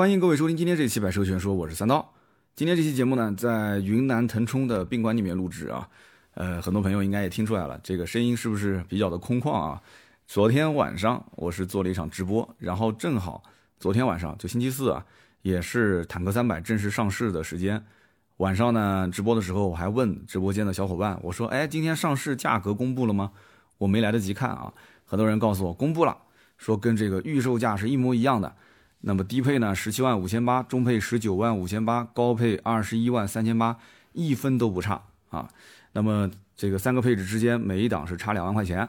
[0.00, 2.14] 欢迎各位收听今天这期《百车全说》，我是三刀。
[2.54, 5.86] 今天这期节目呢，在云南腾冲的宾馆里面录制啊。
[6.32, 9.82] 呃，很多朋友应该也听出来了，这个声音是不是比较的空旷啊？
[10.26, 13.42] 昨天晚上我是做了一场直播，然后正好
[13.78, 15.04] 昨天晚上就星期四啊，
[15.42, 17.84] 也是坦克三百正式上市的时间。
[18.38, 23.32] 晚上呢，直播的时候我还问直播间的小伙伴，我说：“哎，今天上市价格公布了吗？”
[23.76, 24.72] 我没来得及看啊，
[25.04, 26.16] 很多人告诉我公布了，
[26.56, 28.56] 说跟这个预售价是一模一样的。
[29.02, 33.78] 那么低配呢，十七万五千八；中配十九万五千八；高配二十一万三千八，
[34.12, 35.48] 一分都不差啊。
[35.92, 38.88] 那么这个三个配置之间，每一档是差两万块钱。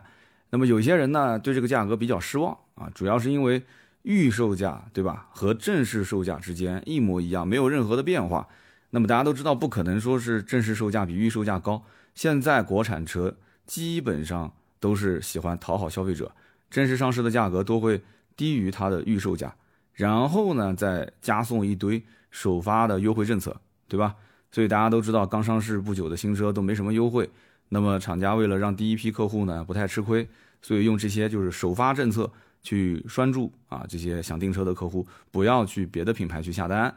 [0.49, 3.63] 那么有些人呢，对这个价格比较失望啊，主要是因为
[4.01, 8.45] 预售价对吧，和正式售价之间一模一样，没有任何的变化。
[8.89, 11.81] 那么大家都知道，不可能说是正式售价比预售价高。
[12.13, 13.33] 现在国产车
[13.65, 14.51] 基本上
[14.81, 16.29] 都是喜欢讨好消费者，
[16.69, 18.01] 正式上市的价格都会
[18.35, 19.55] 低于它的预售价。
[20.01, 23.55] 然后呢，再加送一堆首发的优惠政策，
[23.87, 24.15] 对吧？
[24.51, 27.29] 所以大家都知道，刚上市不久的新车都没什么优惠。
[27.69, 30.27] 那么厂家为了让第一批客户呢不太吃亏，
[30.59, 32.27] 所以用这些就是首发政策
[32.63, 36.91] 去拴住啊这些想订车的客户，不要去别的品牌去下单。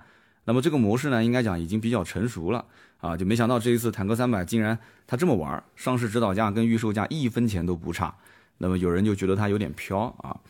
[0.47, 2.64] 那么这个模式呢，应该讲已经比较成熟了
[3.03, 8.14] 啊，就没想到这一次坦克三百竟然它这么玩，上市指导价跟预售价一分钱都不差。
[8.57, 10.41] 那么有人就觉得它有点飘啊。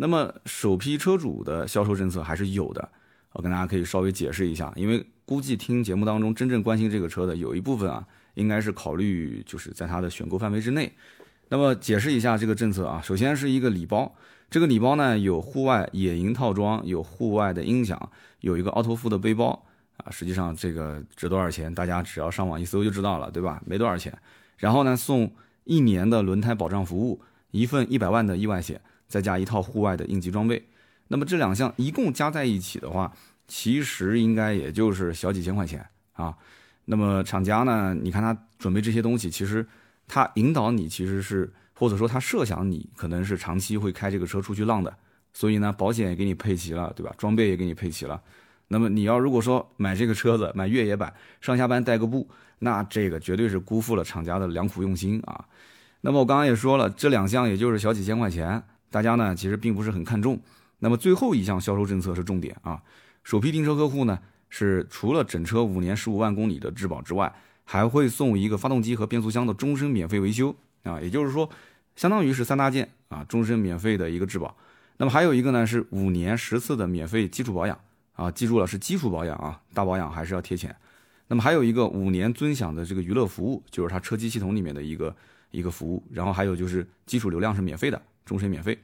[0.00, 2.88] 那么首批车主的销售政策还是有的，
[3.34, 10.90] 我跟大家可以稍微解释一下，因为估计听节目当中真正关心这个车的有一部分啊，应该是考虑就是在它的选购范围之内。
[11.50, 14.16] 那么解释一下这个政策啊，首先是一个礼包，
[14.48, 19.66] 这个礼包呢有户外野营套装，有户外的音响，有一个凹凸富的背包
[19.98, 23.60] 啊，实际上这个值多少钱，大家只要上网一搜就知道了，对吧？
[23.66, 24.16] 没多少钱。
[24.56, 25.30] 然后呢送
[25.64, 27.20] 一年的轮胎保障服务，
[27.50, 28.80] 一份一百万的意外险。
[29.10, 30.64] 再加一套户外的应急装备，
[31.08, 33.12] 那么这两项一共加在一起的话，
[33.48, 36.32] 其实应该也就是小几千块钱啊。
[36.84, 39.66] 那么厂家呢，你看他准备这些东西，其实
[40.06, 44.96] 他引导你，其实是或者说他设想你可能是长期会开这个车出去浪的，
[45.34, 47.12] 所以呢，保险也给你配齐了，对吧？
[47.18, 48.22] 装备也给你配齐了。
[48.68, 52.28] 那么你要如果说买这个车子 买越野版，上下班带个步，
[52.60, 55.44] 那这个绝对是辜负了厂家的良苦用心啊。
[56.02, 58.62] 那么我刚刚也说了，这两项也就是小几千块钱。
[58.90, 60.40] 大家呢其实并不是很看重，
[60.80, 62.82] 那么最后一项销售政策是重点啊，
[63.22, 64.18] 首批订车客户呢
[64.48, 67.32] 是除了整车五年十五万公里的质保之外，
[67.64, 71.48] 还会送一个发动机和变速箱的终身免费维修啊，也就是说，
[71.94, 74.56] 相当于是三大件啊，终身免费的一个质保。
[74.96, 77.78] 那么还有一个呢是五年十次的免费基础保养
[78.14, 80.74] 啊，记住了是基础保养啊，大保养还是要贴钱。
[81.28, 85.14] 那么还有一个五年尊享的这个娱乐服务，就是它车机系统里面的一个
[85.52, 88.02] 一个服务，然后还有就是基础流量是免费的。
[88.24, 88.78] 终身免费，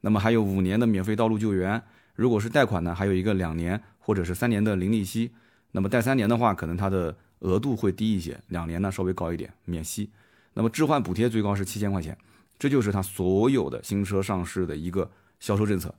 [0.00, 1.82] 那么还有五年的免费道路救援。
[2.14, 5.32] 如果是贷款呢，还有一个两年或者是三年的零利息。
[5.72, 10.10] 那么贷三年的话，可能它的额度会低一些；两年呢，稍微高一点，免息。
[10.52, 12.16] 那么置换补贴最高是七千块钱，
[12.58, 15.10] 这就是它所有的新车上市的一个
[15.40, 15.94] 销售政策。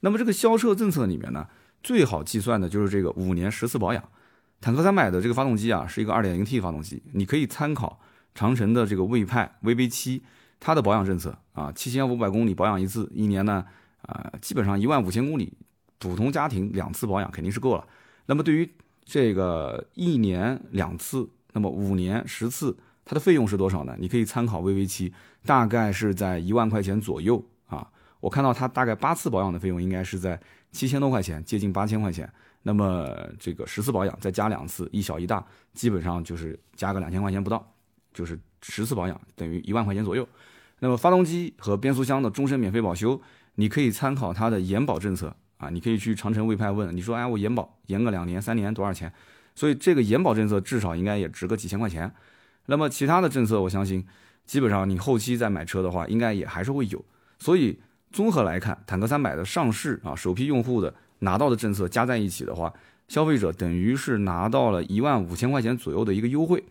[0.00, 1.48] 那么这个销售政策里面呢，
[1.82, 4.08] 最好计算的就是这个五年十次保养。
[4.60, 8.00] 坦克三百的这个发动机啊，是一个二点零 T 发动机，你可以参考
[8.34, 10.22] 长城的这个魏派 VV 七。
[10.60, 13.64] 它的保养政策啊，七千五百公里保养一次，一年呢，
[14.02, 15.52] 啊，基本上一万五千公里，
[15.98, 17.86] 普通家庭两次保养肯定是够了。
[18.26, 18.68] 那么对于
[19.04, 23.96] 这个一年两次，那么五年十次，它的费用是多少呢？
[23.98, 25.12] 你可以参考 VV 七，
[25.46, 27.90] 大概是在一万块钱左右啊。
[28.20, 30.38] 我看到它大概八次保养的费用应该是在
[30.72, 32.30] 七千多块钱，接近八千块钱。
[32.64, 33.08] 那么
[33.38, 35.42] 这个十次保养再加两次，一小一大，
[35.72, 37.64] 基本上就是加个两千块钱不到，
[38.12, 40.26] 就是十次保养等于一万块钱左右。
[40.80, 43.20] 那么发动机和变速箱的终身免费保修，
[43.56, 49.12] 你可以参考它的延保政策啊，你可以去长城魏派问，你说哎我延保延个两年三年多少钱？
[49.54, 52.12] 所以这个延保政策至少应该也值个几千块钱。
[52.66, 54.06] 那么其他的政策，我相信
[54.44, 57.04] 基本上你后期再买车的话，应该也还是会有。
[57.40, 57.76] 所以
[58.12, 62.72] 综合来看，坦克三百的上市啊，首批用户的拿到的政策加在一起的话，
[63.08, 66.62] 消费者等于是拿到了一万五千块钱左右的一个优惠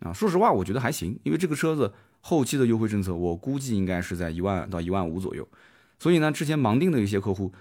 [0.00, 0.12] 啊。
[0.12, 1.92] 说实话，我觉得还行，因为这个车子。
[2.26, 5.46] 后期的优惠政策，我估计应该是在一万到一万五左右。
[5.98, 7.52] 所以呢，之前盲定的一些客户，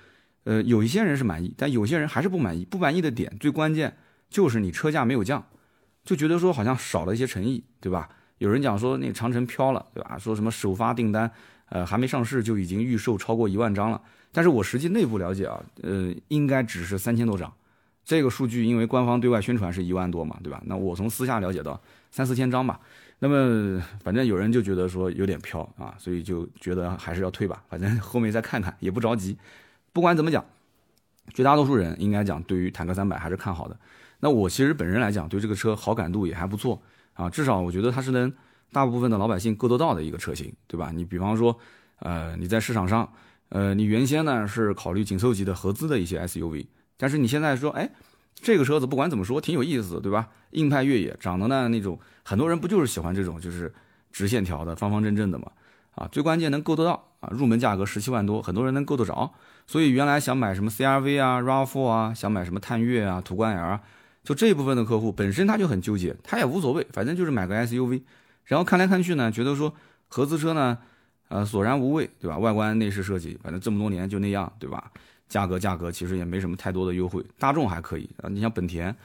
[0.45, 2.63] 呃，有一些人是满意，但有些人还是不满意。
[2.63, 3.97] 不满意的点最关键
[4.29, 5.45] 就是你车价没有降，
[6.05, 8.07] 就觉得说好像少了一些诚意，对吧？
[8.37, 10.17] 有人讲说那长城飘了，对吧？
[10.17, 11.29] 说什么首发订单，
[11.67, 14.01] 呃，还没上市就已经预售超过一万张了。
[14.31, 17.53] 但是我实际内部了解啊，呃，应该只是三千多张。
[18.05, 20.63] 这个数据因为官方对外宣传是一万多嘛，对吧？
[20.65, 21.81] 那我从私下了解到
[22.13, 22.79] 三四千张吧。
[23.17, 29.35] 那么，反正有人就觉得说有点飘啊，所以就觉得还是要退吧，反正 后面再看看，也不着急。
[29.91, 30.45] 不管怎么讲，
[31.33, 33.75] 绝大多数人应该讲对于坦克三百还是看好的。
[34.19, 36.79] 那我其实本人来讲，对这个车好感度也还不错
[37.13, 38.31] 啊，至少我觉得它是能
[38.71, 40.91] 大部分的老百姓够得到的一个车型，对吧？
[40.93, 41.57] 你比方说，
[41.99, 43.09] 呃，你在市场上，
[43.49, 46.67] 呃，你原先呢是考虑紧凑级的合资的一些 SUV，
[46.97, 47.89] 但是你现在说，哎，
[48.43, 50.27] 这个车子不管怎么说挺有意思，对吧？
[50.51, 53.73] 硬派越野，长得呢那种，很多人不就是喜欢这种就是
[54.11, 55.49] 直线条的、方方正正的嘛？
[55.95, 59.33] 啊，最关键能够得到啊，入门价格十七万多，很多人能够得着。
[59.65, 63.79] 所以原来想买什么 CRV 啊、RAV4 啊，想买什么探岳啊、途观 L。
[64.23, 68.01] 就这一部分的客户本身他就很纠结，他也无所谓，反正就是买个 SUV，
[68.45, 69.73] 然后看来看去呢，觉得说
[70.07, 70.77] 合资车呢，
[71.27, 72.37] 呃，索然无味，对吧？
[72.37, 74.91] 外观内饰设计，反正这么多年就那样，对吧？
[75.33, 78.95] 价格价格其实也没什么太多的优惠，大众还可以啊，你像本田，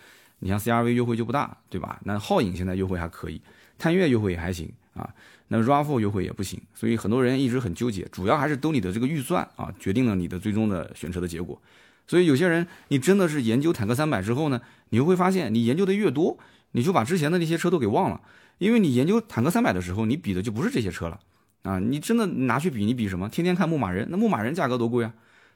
[0.40, 1.98] 你像 CRV 优惠就不大，对吧？
[2.04, 3.40] 那皓影现在优惠还可以，
[3.78, 5.08] 探岳优惠也还行啊，
[5.48, 11.58] 那 RAV4 优惠也不行，所以很多人一直很纠结，主要还是都你的这个预算啊，决定了你的最终的选车的结果。
[12.06, 14.60] 所以有些人，你真的是研究坦克三百之后呢，
[14.90, 16.36] 你会发现，你研究的越多，
[16.72, 18.20] 你就把之前的那些车都给忘了，
[18.58, 21.18] 因为你研究坦克三百的时候，你比的就不是这些车了
[21.62, 21.78] 啊！
[21.78, 23.30] 你真的拿去比，你比什么？
[23.30, 25.12] 天天看牧马人，那牧马人价格多贵啊，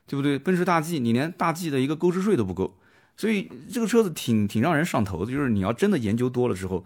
[0.07, 0.39] 对不对？
[0.39, 2.79] 奔驰大 G，你连大 G 的一个购置税都不够，
[3.17, 5.33] 所以这个车子挺挺让人上头的。
[5.33, 6.85] 就是你要真的研究多了之后，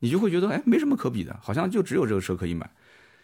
[0.00, 2.70] 你就会觉得，哎，没什么可比的，好像就只有这个车可以买。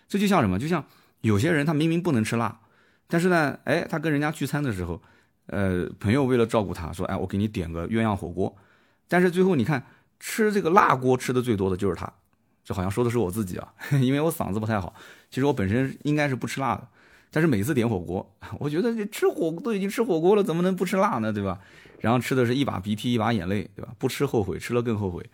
[0.08, 0.58] 这就像什么？
[0.58, 0.84] 就像
[1.20, 2.60] 有些人他明明不能吃辣，
[3.08, 5.00] 但是呢，哎，他跟人家聚餐的时候。
[5.48, 8.56] 呃，朋友为了照顾他，说：“哎，我给你点个鸳鸯火锅。”
[9.06, 9.84] 但是最后你看，
[10.18, 12.10] 吃这个辣锅吃的最多的就是他，
[12.64, 13.68] 这好像说的是我自己啊，
[14.00, 14.94] 因为我嗓子不太好。
[15.28, 16.88] 其实我本身应该是不吃辣的，
[17.34, 21.32] 但是每次点火锅， 我觉得这吃火都已经吃火锅了，怎么能不吃辣呢？
[21.32, 21.58] 对吧？
[22.00, 23.92] 然后吃的是一把鼻涕一把眼泪，对吧？
[23.98, 25.28] 不吃后悔，吃了更后悔。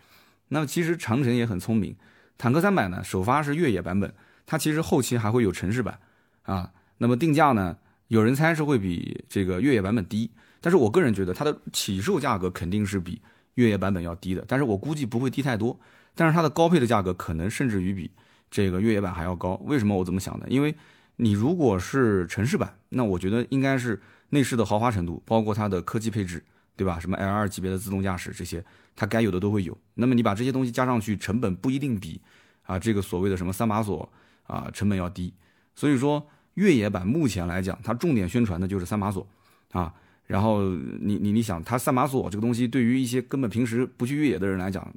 [0.49, 1.94] 那么其实长城也很聪明，
[2.38, 4.11] 坦克三百呢，首发是越野版本，
[4.47, 5.99] 它其实后期还会有城市版
[6.44, 6.73] 啊。
[6.97, 7.76] 那么定价呢？
[8.08, 10.31] 有人猜是会比这个越野版本低，
[10.62, 13.20] 但是我个人觉得它的起售价格肯定是比
[13.56, 15.79] 越野版本要低的，但是我估计不会低太多，
[16.14, 18.11] 但是它的高配的价格可能甚至于比
[18.50, 19.61] 这个越野版还要高。
[19.67, 20.47] 为什么我这么想呢？
[20.49, 20.75] 因为
[21.23, 24.01] 你如果是城市版，那我觉得应该是
[24.31, 26.43] 内饰的豪华程度，包括它的科技配置，
[26.77, 26.99] 对吧？
[26.99, 28.65] 什么 L2 级别的自动驾驶这些，
[28.97, 29.77] 它该有的都会有。
[29.95, 32.21] 那么你把这些东西加上去，成本不一定比
[32.63, 34.11] 啊这个所谓的什么三把锁
[34.45, 35.33] 啊成本要低，
[35.75, 36.27] 所以说。
[36.55, 39.27] 越野版目前来讲，它重点宣传的就是三把锁，
[39.71, 39.95] 啊，
[40.27, 40.69] 然后
[41.01, 44.93] 你你你想，它三把锁这个东西，对于一些根本平时不去越野的人来讲，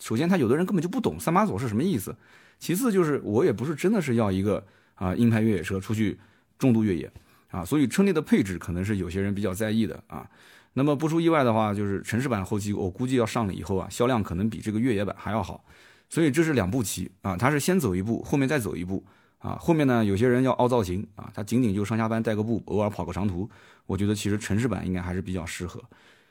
[0.00, 2.14] 首先他有的人根本就不懂三把锁是什么意思，
[2.58, 4.66] 其次就是我也不是真的是要一个
[4.98, 6.18] 啊硬派越野车出去
[6.58, 7.10] 重度越野
[7.50, 10.28] 啊，所以车内的配置可能是有些人比较在意的啊。
[10.74, 15.64] 那么不出意外的话，就是城市版后期我估计要上了以后啊，销量可能比这个越野版还要好，
[16.08, 19.02] 所以这是两步棋啊，它是先走一步，后面再走一步。
[19.38, 23.48] 啊，后面呢，有些人要凹造型啊，他仅仅就上下班带个步，偶尔跑个长途，
[23.86, 25.80] 我觉得其实城市版应该还是比较适合。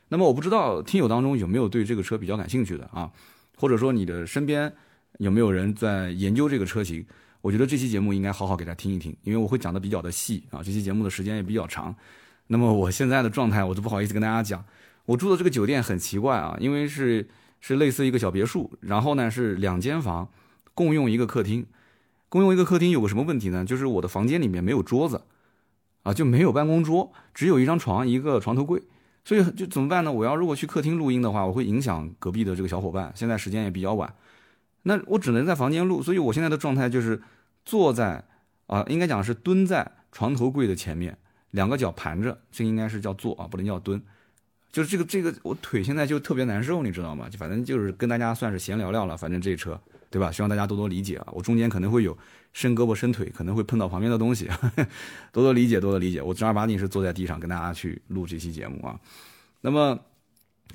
[0.09, 3.09] 那么我不知道听友当中有没有对这个车比较感兴趣的啊，
[3.55, 4.69] 或者说你的身边
[5.19, 7.05] 有没有人在研究这个车型？
[7.42, 11.95] 我觉得这期节目应该好好给他听一听，因为我会讲的比较的细啊，这期节目的时间也比较长。
[12.48, 14.63] 那么我现在的状态，我都不好意思跟大家讲，
[15.06, 17.28] 我住的这个酒店很奇怪啊，因为是
[17.62, 20.30] 是类似一个小别墅，然后呢是两间房
[20.74, 21.66] 共用一个客厅。
[22.30, 23.63] 共用一个客厅有个什么问题呢？
[23.63, 25.22] 就是我的房间里面没有桌子，
[26.04, 28.84] 啊，就没有办公桌，只有一张床，一个床头柜，
[29.24, 30.12] 所以就怎么办呢？
[30.12, 33.13] 我要如果去客厅录音的话，我会影响隔壁的这个小伙伴。
[33.15, 34.13] 现在时间也比较晚，
[34.88, 36.01] 那我只能在房间录。
[36.01, 37.22] 所以我现在的状态就是
[37.65, 38.24] 坐在
[38.65, 41.17] 啊，应该讲是蹲在床头柜的前面，
[41.51, 44.01] 两个脚盘着，这应该是叫坐啊，不能叫蹲。
[44.72, 47.29] 就是这个这个，我腿现在就特别难受，你知道吗？
[47.29, 49.79] 就反正就是跟大家算是闲聊聊了，反正这车。
[50.10, 50.32] 对吧？
[50.32, 51.27] 希望大家多多理解啊！
[51.34, 52.17] 我中间可能会有
[52.53, 54.50] 伸胳膊伸腿，可能会碰到旁边的东西，
[55.34, 56.22] 多多理解，多多理解。
[56.22, 58.98] 我正儿八经是坐在地上跟大家去录这期节目啊。
[59.60, 60.00] 那么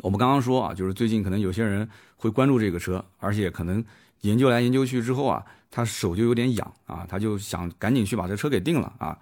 [0.02, 3.82] 我们刚刚说啊，就是最近可能有些人会关注这个车，而且可能
[4.22, 9.16] 研究来研究去之后啊，他手就有点痒啊，他就想赶紧去把这车给定了啊。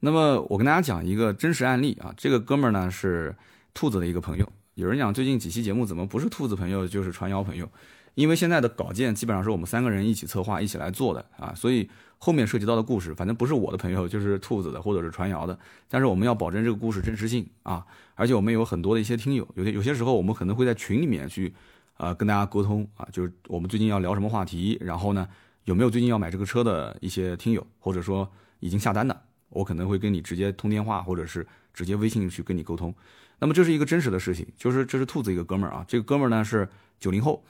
[0.00, 3.34] 那么我跟大家讲一个真实案例啊，这个哥们儿呢是
[3.72, 4.52] 兔子的一个朋友。
[4.74, 7.68] 有人讲最近几期节目怎么不是兔子朋友就是传谣朋友？
[8.14, 15.58] 因为现在的稿件基本上是我们三个人一起策划、一起来做的啊，所以后面涉及到的故事，反正不是我的朋友就是兔子的或者是传谣的，
[15.88, 17.84] 但是我们要保证这个故事真实性啊，
[18.14, 21.52] 而且我们有很多的一些听友，有些有些时候我们可能会在群里面去
[21.96, 25.28] 呃跟大家沟通啊，就是我们最近要聊什么话题，然后呢
[25.64, 32.94] 有没有最近要买这个车的一些听友，或者说已经下单的，我可能会跟你直接通电话或者是直接微信去跟你沟通。
[33.38, 37.44] 那么这是一个真实的事情，就是这是兔子一个哥们儿啊，这个哥们儿呢是九零后。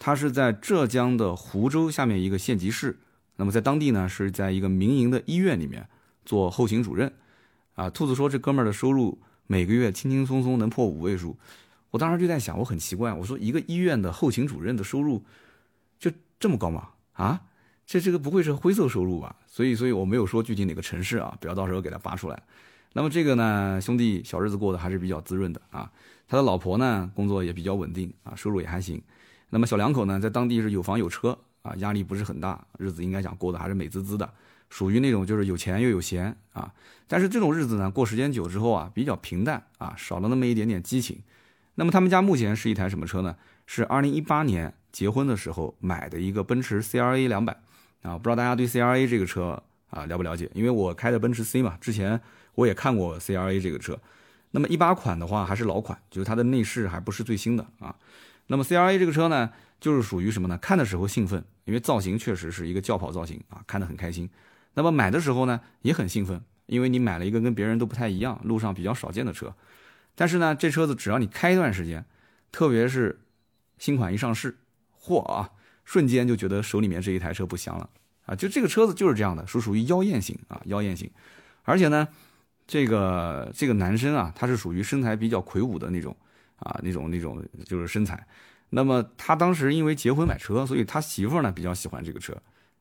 [0.00, 3.00] 他是在浙江的湖州下面一个县级市，
[3.34, 5.88] 那么在当地呢是在一个民营的医院里面
[6.24, 7.12] 做后勤主任，
[7.74, 11.36] 啊，兔子说这哥们儿的收入每个月轻轻松松能破五位数。
[11.90, 15.24] 我当时就在想，我很奇怪，我说一个医院的后勤主任的收入
[15.98, 16.90] 就这么高吗？
[17.14, 17.40] 啊，
[17.86, 19.34] 这这个不会是灰色收入吧？
[19.46, 22.42] 所以，所以我没有说具体哪个城市啊，不要到时候给他扒出来。
[22.92, 25.90] 那么这个呢，兄弟小日子过得还是比较滋润的啊。
[26.26, 29.02] 他的老婆呢，工作也比较稳定啊，收入也还行。
[29.50, 34.30] 那么小两口呢，在当地是有房有车啊，压力不是很大，日子应该讲过得还是美滋滋的，
[34.68, 36.72] 属于那种就是有钱又有闲啊。
[37.06, 41.18] 但是这种日子呢，过时间久之后啊，比较平淡啊，少了那么一点点激情。
[41.78, 43.36] 那么他们家目前是一台什么车呢？
[43.64, 47.56] 是二零一八年结婚的时候买的一个奔驰 CRA 两百
[48.02, 50.50] 啊，不知道大家对 CRA 这个车啊了不了解？
[50.54, 52.20] 因为我开的奔驰 C 嘛，之前
[52.56, 53.96] 我也看过 CRA 这个车。
[54.50, 57.94] 那么一八款的话还是老款，就是它的内饰还不是最新的啊。
[58.48, 59.48] 那么 CRA 这个车呢，
[59.80, 60.58] 就是属于什么呢？
[60.58, 64.28] 看的时候兴奋，因为造型确实是一个轿跑造型啊，看得很开心。
[64.74, 69.54] 那么买的时候呢，也很兴奋，因为你买了一个跟别人都不太一样、路上比较少见的车。
[70.18, 72.04] 但是呢，这车子只要你开一段时间，
[72.50, 73.20] 特别是
[73.78, 74.58] 新款一上市，
[75.00, 75.48] 嚯啊，
[75.84, 77.88] 瞬间就觉得手里面这一台车不香了
[78.26, 78.34] 啊！
[78.34, 81.08] 就这个车子就是这样的，是属于妖艳型啊，妖艳型。
[81.62, 82.08] 而且呢，
[82.66, 86.16] 这个这个男生啊，他是属于身材比较魁梧的那种
[86.56, 88.26] 啊，那种那种就是身材。
[88.70, 92.36] 那么他当时因为结婚买车，所以他媳妇儿呢比较喜欢这个车，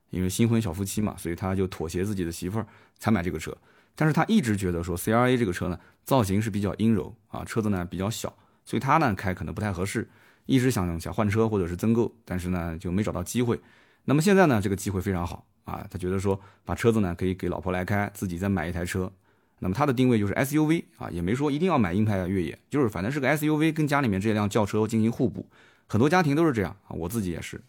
[0.10, 2.66] 因为新婚小夫妻嘛，所以他就妥协自己的媳妇儿
[2.98, 3.56] 才买这个车。
[4.00, 8.32] 但是他一直觉得说 C R A 这个车呢，造型是比较阴柔啊，车子呢比较小，
[8.64, 10.08] 所以他呢开可能不太合适，
[10.46, 13.60] 一直想想换车或者是增购，但是呢就没找到机会。
[14.06, 19.12] 那么现在呢这个机会非常好啊，他觉得说把车子呢可以给老婆来开，自己再买一台车。
[19.60, 25.50] 那么它的定位就是 S U V 啊，也没说一定要买硬派越野，就是反正是个 S U V，跟家里面这辆轿车进行互补。
[25.88, 27.60] 很多家庭都是这样啊，我自己也是。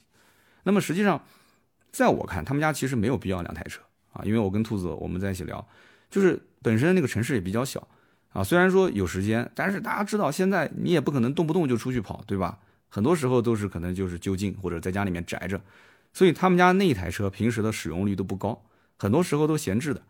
[0.65, 1.25] 那么实际上，
[1.91, 3.81] 在我看，他们家其实没有必要两台车
[4.13, 5.67] 啊，因为我跟兔子我们在一起聊。
[6.11, 7.87] 就是本身那个城市也比较小，
[8.33, 12.59] 啊，虽然说有时间，但是大家知道现在你也不可能动不动就出去跑，对吧？
[12.89, 15.61] 很多时候都是可能就是就近或者在家里面宅着，
[16.13, 18.63] 所以他们家那一台车平时的使用率都不高，
[18.99, 20.03] 很多时候都闲置的，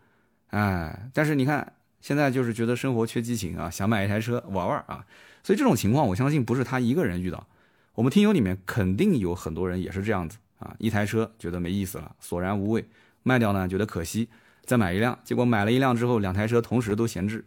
[0.50, 5.04] 哎，但是你看现在就是觉得生活缺激情啊，想买一台车玩玩啊，
[5.42, 7.46] 所以这种情况我相信不是他一个人遇到，
[7.94, 12.88] 我们听友里面肯定有很多人也是这样子啊，一台车觉得没意思了，索然无味，
[13.24, 14.28] 卖掉呢觉得可惜。
[14.68, 17.42] 再买一辆，结果买了一辆之后，两台车同时都闲置。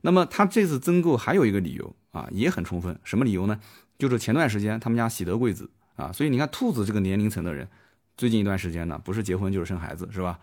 [0.00, 2.98] 那么他这次增购还有一个理由啊，也很充分。
[3.04, 3.60] 什么理由呢？
[3.96, 7.68] 就是前段时间他们家喜得贵子啊，所以你看兔子这个年龄层的人，
[8.16, 10.40] 最近一段时间呢，不是结婚就是生孩子，是吧？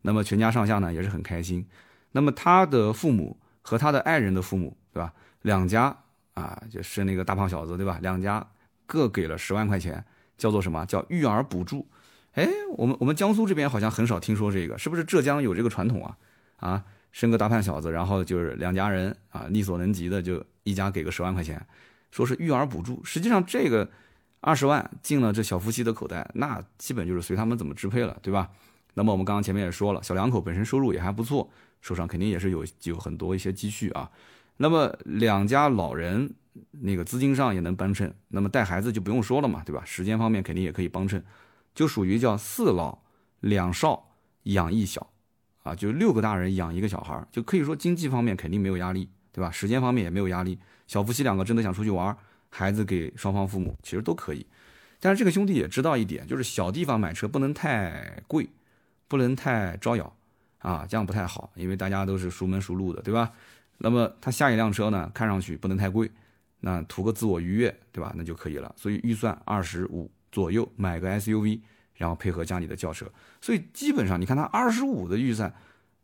[0.00, 1.66] 那么全家上下呢也是很开心。
[2.12, 5.12] 那么他的父母和他的爱人的父母，对吧？
[5.42, 5.94] 两家
[6.32, 7.98] 啊，就生那个大胖小子，对吧？
[8.00, 8.46] 两家
[8.86, 10.02] 各给了十万块钱，
[10.38, 11.86] 叫做什么叫育儿补助？
[12.36, 16.16] 哎，我们我们江苏这边好像很少听说这个，是不是浙江有这个传统啊？
[16.56, 21.66] 啊，生个大胖小子，然后就是两家人啊，力所能及的就一家给个十万块钱，
[22.10, 23.02] 说是育儿补助。
[23.02, 23.90] 实际上这个
[24.42, 28.50] 二十万进了这小夫妻的口袋，那基本就是随他们怎么支配了，对吧？
[28.92, 31.50] 那么我们刚刚前面也说了，小两口本身收入也还不错，
[31.80, 34.10] 手上肯定也是有有很多一些积蓄啊。
[34.58, 36.30] 那么两家老人
[36.70, 39.82] 那个资金上也能帮衬，那么带孩子就不用说了嘛，对吧？
[39.86, 41.24] 时间方面肯定也可以帮衬。
[41.76, 42.98] 就属于叫四老
[43.40, 44.08] 两少
[44.44, 45.12] 养一小，
[45.62, 49.50] 啊，就六个大人养一个小孩就可以说经济方面肯定没有压力，对吧？
[49.50, 50.58] 时间方面也没有压力。
[50.86, 52.16] 小夫妻两个真的想出去玩，
[52.48, 54.46] 孩子给双方父母其实都可以。
[54.98, 58.48] 但是这个兄弟也知道一点，就是小地方买车不能太贵，
[59.06, 60.16] 不能太招摇，
[60.60, 63.30] 啊，这样不太好，因为大家都是熟门熟路的，对吧？
[63.76, 66.10] 那么他下一辆车呢，看上去不能太贵，
[66.60, 68.14] 那图个自我愉悦，对吧？
[68.16, 68.74] 那就可以了。
[68.78, 70.10] 所以预算二十五。
[70.36, 71.60] 左右买个 SUV，
[71.94, 75.50] 然后配合家里的轿车，所以基本上你看他二十五的预算，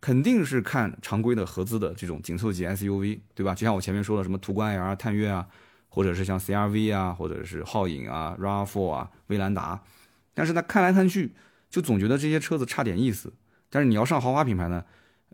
[0.01, 3.55] 肯定是看常规的合资的这种紧凑级 SUV，对吧？
[3.55, 5.47] 就像我前面说的什么途观 L、探岳啊，
[5.91, 9.83] 或者是像 CRV 啊，或者是皓影啊、RAV4 啊、威兰达，
[10.33, 11.35] 但是他看来看去，
[11.69, 13.35] 就总觉得这些车子差点意思。
[13.69, 14.83] 但是你要上豪华品牌呢，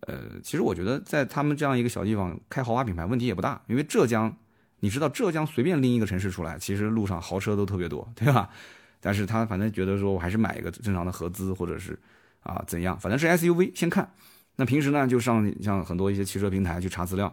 [0.08, 4.36] 呃，其实我觉得在他们这样一个小地方开豪华品牌问题也不大，因为浙江，
[4.80, 8.50] 你知道浙江随便拎一个城市出来，其实路上豪车都特别多，对吧？
[9.00, 11.98] 但是他反正觉得说，我还是买一个正常的合资，或者是
[12.40, 14.12] 啊怎样，反正是 SUV 先看。
[14.56, 17.32] 那平时呢，就上像很多一些汽车平台去查资料，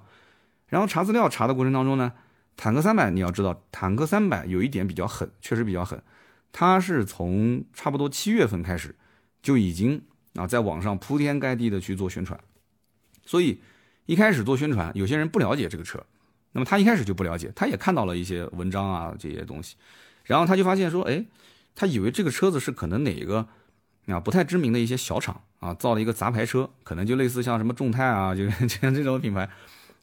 [0.67, 2.13] 然后查资料查的过程当中呢，
[2.55, 5.99] 坦克三百你要知道，坦克三百有一点比较狠，确实比较狠，
[6.51, 8.95] 它是从差不多七月份开始
[9.41, 9.99] 就已经
[10.35, 12.39] 啊在网上铺天盖地的去做宣传，
[13.25, 13.59] 所以
[14.05, 16.05] 一开始做宣传，有些人不了解这个车，
[16.51, 19.75] 那么他一开始就不了解，他也看到了一些文章啊这些东西，
[20.25, 21.25] 然后他就发现说，哎。
[21.75, 23.45] 他以为这个车子是可能哪个
[24.07, 29.49] 啊不太知名的一些小厂啊造了一个杂牌车，可能就类似像什么众泰啊，就 像这种品牌。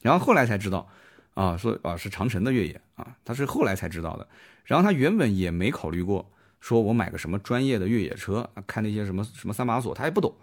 [0.01, 0.87] 然后后来才知道，
[1.33, 4.27] 啊，说啊是长城的越野啊，他是后来才知道的。
[4.65, 10.33] 然后他原本也没考虑过，说我买个什么专业的越野车，看那些什么什么三把锁，他也不懂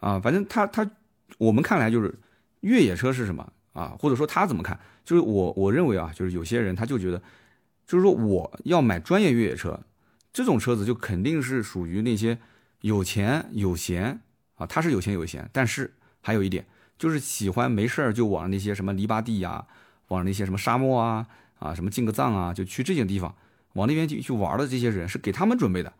[0.00, 0.20] 啊。
[0.20, 0.88] 反正他他
[1.38, 2.14] 我们看来就是
[2.60, 7.20] 越野车是什么啊，或者说他怎么看，就是我我认为啊，就是有些人他就觉得，
[7.86, 9.80] 就是说我要买专业越野车，
[10.32, 12.38] 这种车子就肯定是属于那些
[12.80, 14.20] 有钱有闲
[14.54, 16.66] 啊，他是有钱有闲，但是还有一点
[16.98, 19.66] 就是喜欢没事儿就往那些什么泥巴地呀，
[20.08, 21.26] 往那些什么沙漠啊。
[21.62, 23.32] 啊，什么进个藏啊，就去这些地方，
[23.74, 25.92] 往那边去去玩的这些人是给他们准备的。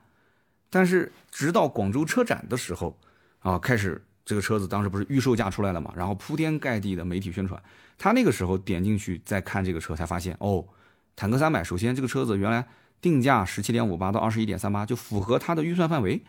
[0.69, 2.99] 但是直到广州车展的时候，
[3.39, 7.63] 啊，开始这个车子当时不是预售价出来了嘛，然后铺天盖地的媒体宣传，
[7.97, 10.67] 他那个时候点进去再看这个车，才发现哦，
[11.15, 12.67] 坦克三百，首先这个车子原来
[13.03, 16.23] 定价十七点五八到二十一点三八，就符合他的预算范围，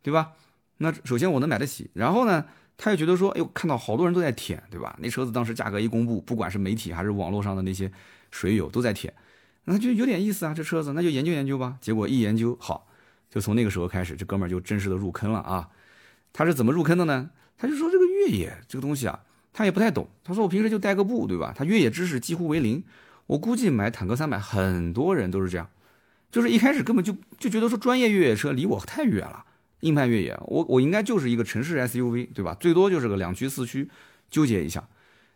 [0.00, 0.32] 对吧？
[0.78, 2.46] 那首先我能买得起，然后呢，
[2.78, 4.96] 他又觉得说，哎呦，看到好多人都在舔，对吧？
[5.02, 7.92] 那车子当时价格一公布，不管是媒体还是网络上的那些。
[8.34, 9.12] 水友都在舔，
[9.64, 11.76] 那就有点意思啊，这车子那就研究研究吧。
[11.82, 12.88] 结果一研究好，
[13.28, 15.68] 就从那个时候开始，这哥们儿就正式的入坑了啊。
[16.32, 17.28] 他是怎么入坑的呢？
[17.58, 19.20] 他就说这个越野这个东西啊，
[19.52, 20.08] 他也不太懂。
[20.24, 21.52] 他说我平时就带个步，对吧？
[21.54, 22.82] 他越野知识几乎为零。
[23.26, 25.68] 我估计买坦克三百，很多人都是这样，
[26.32, 29.44] 就是一开始根本就就觉得说专业越野车离我太远了，
[29.80, 32.56] 硬派越野，我我应该就是一个城市 SUV，对吧？
[32.58, 33.88] 最多就是个两驱四驱，
[34.28, 34.82] 纠结一下。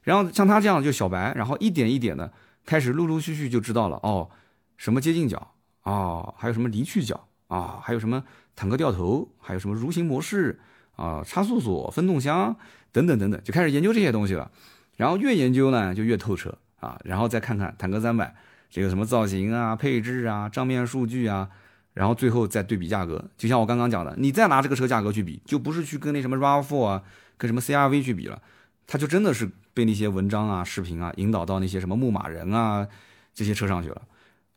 [0.02, 2.32] 然后像他这样就小白，然后一点一点的。
[2.64, 4.28] 开始陆陆续续就知道了哦，
[4.76, 8.24] 什么接近角啊，还有什么离去角啊，还有什么
[8.56, 10.58] 坦克掉头，还有什么蠕行模式
[10.96, 12.56] 啊，差速锁、分动箱
[12.90, 14.50] 等等等等，就开始研究这些东西了。
[14.96, 16.98] 然后越研究呢，就越透彻啊。
[17.04, 18.34] 然后再看看坦克三百
[18.76, 21.48] 这个什么造型啊、配置啊、账面数据啊，
[21.94, 23.24] 然后最后再对比价格。
[23.38, 27.02] 就像我刚刚讲的，你再拿这个车价格去比，就不是去跟那什么 RAV4 啊、
[27.38, 28.42] 跟什么 CRV 去比了，
[28.86, 29.50] 它就真的是。
[29.72, 32.88] 被那些文章啊、视频啊引导到那些什么牧马人啊
[33.34, 34.00] 这些车上去了，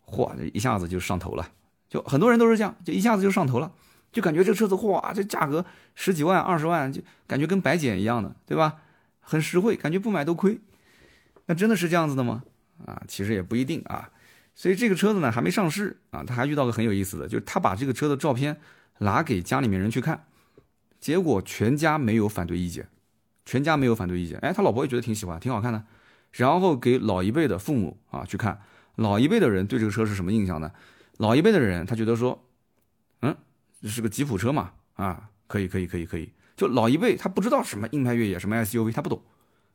[0.06, 1.46] 嚯，一下子就上头了。
[1.90, 3.70] 就很多人都是这样，就一下子就上头了，
[4.14, 8.78] 就感觉这车子嚯，这价格十几万、二十万，就感觉跟白捡一样的，对吧？
[9.20, 10.62] 很实惠，感觉不买都亏。
[11.48, 12.44] 那真的是这样子的吗？
[12.86, 14.10] 啊，其实也不一定啊。
[14.56, 18.60] 所以这个车子呢还没上市啊，他还遇到个很有意思的，就是他把这个车的照片
[19.00, 20.26] 拿给家里面人去看，
[21.00, 22.88] 结果全家没有反对意见。
[23.46, 25.84] 全家没有反对意见，哎，他老婆也觉得挺喜欢，挺好看的。
[26.34, 28.62] 然后给老一辈的父母啊去看，
[28.98, 30.72] 老一辈的人对这个车是什么印象呢？
[31.18, 32.46] 老一辈的人他觉得说，
[33.22, 33.36] 嗯，
[33.82, 36.32] 这是个吉普车嘛，啊，可以可以可以可以。
[36.56, 39.20] 就老一辈他不知道什么硬派越野，什么 SUV，他不懂，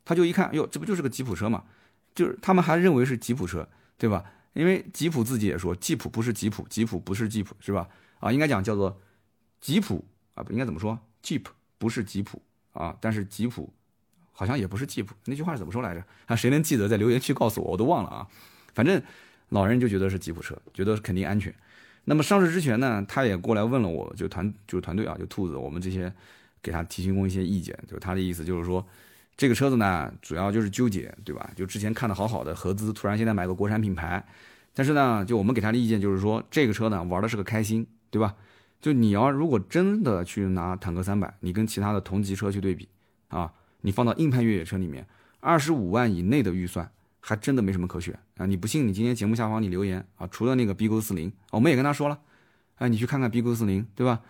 [0.04, 1.64] 他就一看，哟，这不就是个吉普车嘛？
[2.14, 4.24] 就是他们还认为是吉普车，对吧？
[4.52, 7.88] 因为吉普自己也说，吉普不是吉普，吉普不是吉普，是吧？
[8.20, 9.00] 啊，应该讲叫做
[9.60, 11.44] 吉普啊，不应该怎么说？Jeep
[11.78, 12.40] 不是吉普。
[12.74, 13.72] 啊，但是吉普
[14.32, 16.04] 好像也不是吉普，那句话是怎么说来着？
[16.26, 18.26] 啊，谁能记得在留言区告诉我，我都忘了啊。
[18.74, 19.00] 反正
[19.50, 21.54] 老人就觉得是吉普车，觉得肯定安全。
[22.06, 26.12] 那么上市之前呢，他也过来问了我，就团就是团队啊，就兔子，我们这些
[26.60, 27.78] 给他提供一些意见。
[27.86, 28.84] 就他的意思就是说，
[29.36, 31.50] 这个车子呢，主要就是纠结，对吧？
[31.56, 34.24] 就之前看的好好的合资，突然现在买个国产品牌，
[34.72, 38.34] 但是呢，就我们给他的意见就是说，这个车呢玩的是个开心，对吧？
[38.80, 42.88] 就你要如果真的去拿坦克三百，你跟其他的同级车去对比，
[43.28, 45.06] 啊，你放到硬派越野车里面，
[45.40, 46.88] 二十五万以内的预算，
[47.20, 48.44] 还真的没什么可选啊！
[48.44, 52.18] 你不信，你今天节目下方你留言啊，除了那个 B 勾四零，我们也跟他说了，
[52.76, 54.20] 哎，你去看看 B 勾四零，对吧？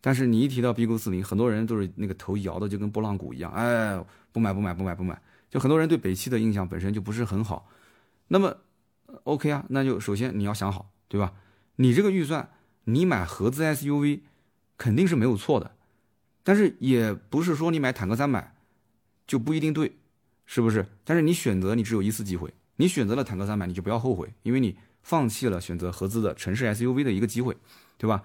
[0.00, 4.00] 但是你一提到 B 勾四零，很多人都是那个头摇的就跟拨浪鼓一样，哎，
[4.36, 5.18] 不买不买不买不买，
[5.48, 7.70] 就很多人对北汽的印象本身就不是很好。
[8.28, 8.58] 那么
[9.24, 11.32] ，OK 啊，那就首先你要想好，对吧？
[11.76, 12.50] 你这个预算。
[12.88, 14.20] 你买合资 SUV
[14.76, 15.72] 肯定是没有错的，
[16.44, 18.54] 但是也不是说你买坦克三百
[19.26, 19.96] 就不一定对，
[20.44, 20.86] 是不是？
[21.02, 27.56] 但是你选择你只有一次机会，你选择了坦克三百你就不要后悔，因为你放弃了选择合资的城市 SUV 的一个机会，
[27.98, 28.22] 对吧？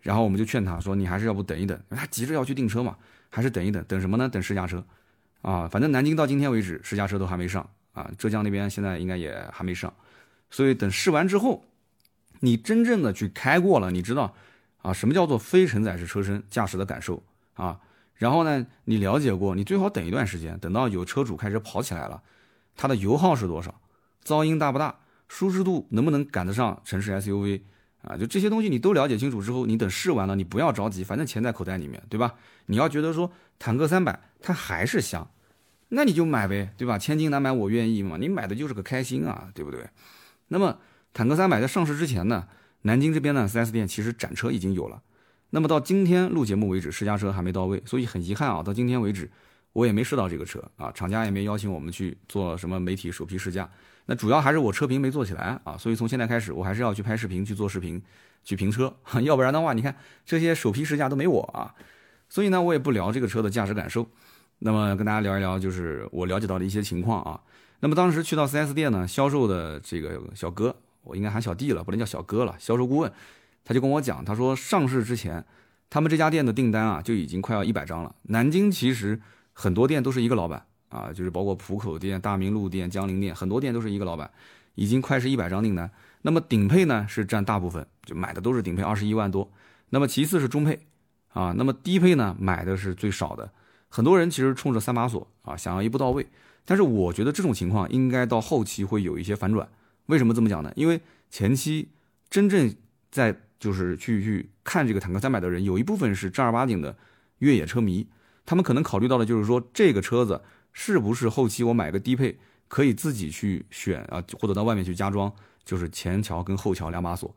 [0.00, 2.96] 然后我们就劝他说，你还是要不等一等，他急着要去订车嘛，
[3.30, 4.28] 还是等一等，等什么呢？
[4.28, 4.84] 等试驾车
[5.42, 9.92] 啊，反正南京到今天为止试驾车都还没上啊，浙江那边现在应该也还没上，
[10.50, 11.64] 所以等试完之后。
[12.44, 14.34] 你真正的去开过了，你知道，
[14.78, 17.22] 啊，什么叫做非承载式车身驾驶的感受
[17.54, 17.78] 啊？
[18.16, 22.20] 然后呢，你了解过，你最好等一段时间，等到有车主开始跑起来了，
[22.74, 23.80] 它的油耗是多少，
[24.24, 27.60] 噪音大不大，舒适度能不能赶得上城市 SUV
[28.02, 28.16] 啊？
[28.16, 32.34] 就这些东西你都了解清楚之后，你等试完了，你不要着急，反正钱在口袋里面，对吧？
[32.66, 35.30] 你要觉得说坦克三百它还是香，
[35.94, 36.98] 那你就买呗，对吧？
[36.98, 39.88] 千金难买我愿意嘛，你买的就是个开心啊，对不对？
[40.48, 40.78] 那么。
[41.14, 42.48] 坦克三百在上市之前呢，
[42.84, 45.02] 南京这边呢，4S 店其实展车已经有了。
[45.50, 49.30] 那么到今天录节目为止，试驾车还没到位，所以很遗憾啊，到今天为止，
[49.74, 53.70] 我也没试到这个车啊，厂家也没邀请我们去做什么媒体首批试驾。
[54.06, 58.02] 那主要还是我车评没做起来啊，所以从现在开始，我还是要去拍视频、去做视频、
[58.42, 61.74] 去评车， 要不然的话，你看这些首批试驾都没我啊。
[62.30, 64.08] 所以呢，我也不聊这个车的驾驶感受，
[64.64, 67.40] 那么跟大家聊一聊，就是我了解到的一些情况啊。
[67.80, 73.12] 那么当时去到 4S 店呢，销售的这个小哥，我应该喊小弟了，不能叫小哥了，销售顾问，
[73.64, 75.44] 他就跟我讲，他说上市之前，
[75.90, 78.14] 他们这家店的订单啊就已经快要一百张了。
[78.22, 79.20] 南京其实
[79.52, 80.64] 很多店都是一个老板。
[80.92, 84.30] 啊，就是包括浦口店、大明路店、江陵店，很多店都是一个老板，
[84.74, 85.90] 已经快是一百张订单。
[86.20, 89.50] 那么顶配呢是占大部分，就买的都是顶配，二十一万多。
[89.88, 90.80] 那么其次是中配，
[91.32, 93.50] 啊，那么低配呢买的是最少的。
[93.94, 96.26] 很多人其实冲着三把锁啊，想要一步到位。
[96.64, 99.68] 但是我觉得这种情况应该到后期会有一些反转。
[100.06, 100.72] 为什么这么讲呢？
[100.76, 101.90] 因为前期
[102.30, 102.74] 真正
[103.10, 106.96] 在就是去去看这个坦克三百的人，有一部分是正儿八经的
[107.40, 108.08] 越野车迷，
[108.46, 110.40] 他们可能考虑到的就是说这个车子。
[110.74, 115.30] 是不是后期我买个低配可以自己去选啊，或者到外面去加装，
[115.66, 117.36] 就是前桥跟后桥两把锁。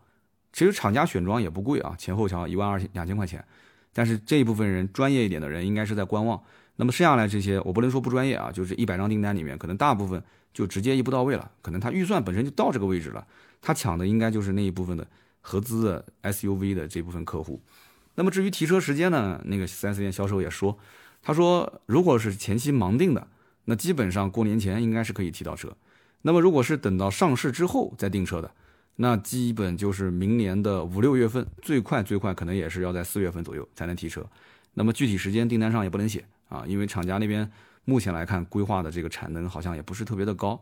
[0.54, 3.44] 其实厂家选装也不贵啊，前后桥一万二千两千块钱。
[3.98, 6.38] 但是这一部分人专业一点的人应该是在观望。
[6.76, 10.22] 那么剩下来这些，我不能说不专业啊，就是一百张订单里面，可能大部分
[10.54, 11.50] 就直接一步到位了。
[11.62, 13.26] 可能他预算本身就到这个位置了，
[13.62, 15.08] 他抢的应该就是那一部分的
[15.40, 17.62] 合资的 SUV 的这部分客户。
[18.16, 20.78] 那么至于提车时间呢，那个 4S 店销售也说。
[21.22, 23.28] 他说，如果是前期盲定的，
[23.66, 25.76] 那基本上过年前应该是可以提到车。
[26.22, 28.52] 那么如果是等到上市之后再订车的，
[28.98, 34.26] 那基本就是明年的五六月份，最快最快可能也是要在四月份左右才能提车。
[34.74, 37.50] 那么具体时间订单上也不能写啊，因为厂家那边
[37.84, 40.62] 目前来看规划的这个产能好像也不是特别的高。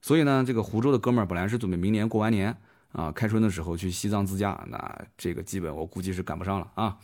[0.00, 2.56] 所以呢，这个湖州的哥们儿本来是准备明年过完年
[2.92, 6.98] 啊，开春的时候去西藏自驾，那这个基本我估计是赶不上了啊。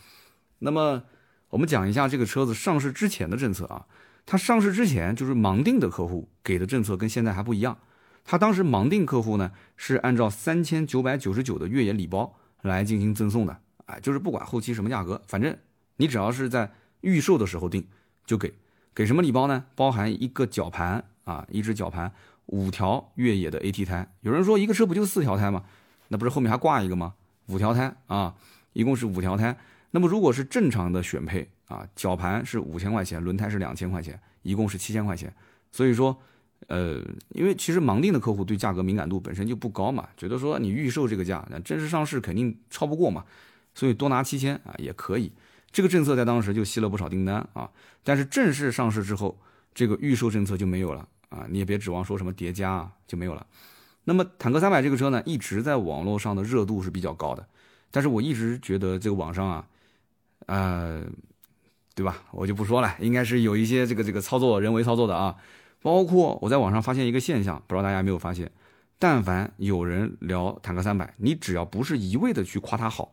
[0.59, 1.03] 那么。
[1.49, 3.87] 我们讲一下这个车子上市之前的政策啊，
[4.27, 7.79] 它上市之前就是盲定的客户给的政策跟现在还不一样。
[8.27, 15.57] 他当时盲定客户呢是按照三千九百九十九的越野礼包来进行赠送的，哎，就是不管后期什么价格，反正
[15.97, 17.87] 你只要是在预售的时候定
[18.27, 18.53] 就给。
[18.95, 19.67] 给什么礼包呢？
[19.75, 22.11] 包含一个绞盘啊，一只绞盘，
[22.47, 24.11] 五条越野的 AT 胎。
[24.23, 25.65] 有人说一个车不就四条胎吗？
[26.09, 27.13] 那不是后面还挂一个吗？
[27.49, 28.35] 五条胎啊，
[28.73, 29.55] 一共是五条胎。
[29.91, 35.31] 那么如果是正常的选配啊，绞盘是五千块钱，轮胎是两千块钱，一共是七千块钱。
[35.71, 36.19] 所以说，
[36.69, 43.25] 呃，因为其实盲定的客户对价格敏感度本身就不高嘛，觉得说你预售这个价，那正式上市肯定超不过嘛，
[43.75, 45.33] 所以多拿七千啊也可以。
[45.71, 47.71] 这个政策在当时就吸了不少订单啊。
[48.03, 49.39] 但是正式上市之后，
[49.75, 53.47] 这个预售政策就没有了啊，你也别指望说什么叠加啊就没有了。
[54.05, 57.47] 那么坦克三百这个车呢，一直在网络上的热度是比较高的，
[57.91, 59.67] 但是我一直觉得这个网上啊。
[60.47, 61.03] 呃，
[61.95, 62.23] 对吧？
[62.31, 65.35] 我就不说了，应该是有一些这个这个操作人为操作的啊。
[65.83, 68.51] 包括我在网上发现一个现象，不知道大家有没有发现？
[68.99, 73.13] 但凡有人聊坦克三百，你只要不是一味的去夸它好，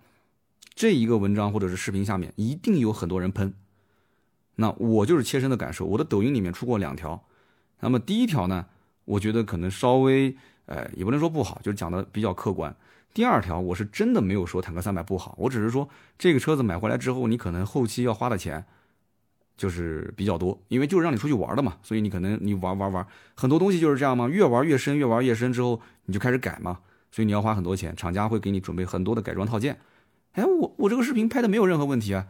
[0.74, 3.54] 这一个文章或者是视频下面一定有很多人喷。
[4.56, 7.22] 那我就是切身的感受，我的抖音里面出过两条。
[7.82, 8.66] 那么第一条呢，
[9.06, 10.36] 我觉得可能稍微，
[10.68, 12.74] 呃，也不能说不好，就是讲的比较客观。
[13.14, 18.66] 第二条，我是真的没有说坦克三百不好，我只是说这个车子买回来之后，你可能后期要花的钱
[19.56, 26.80] 就是比较多，因为就是让你出去玩的嘛，所以你可能你玩玩玩很多东西就是这样嘛，越玩越深，越玩越深之后你就开始改嘛，
[27.12, 29.80] 所以你要花很多钱，厂家会给你准备很多的改装套件。
[30.34, 32.28] 哎，我我这个视频拍的没有任何问题啊，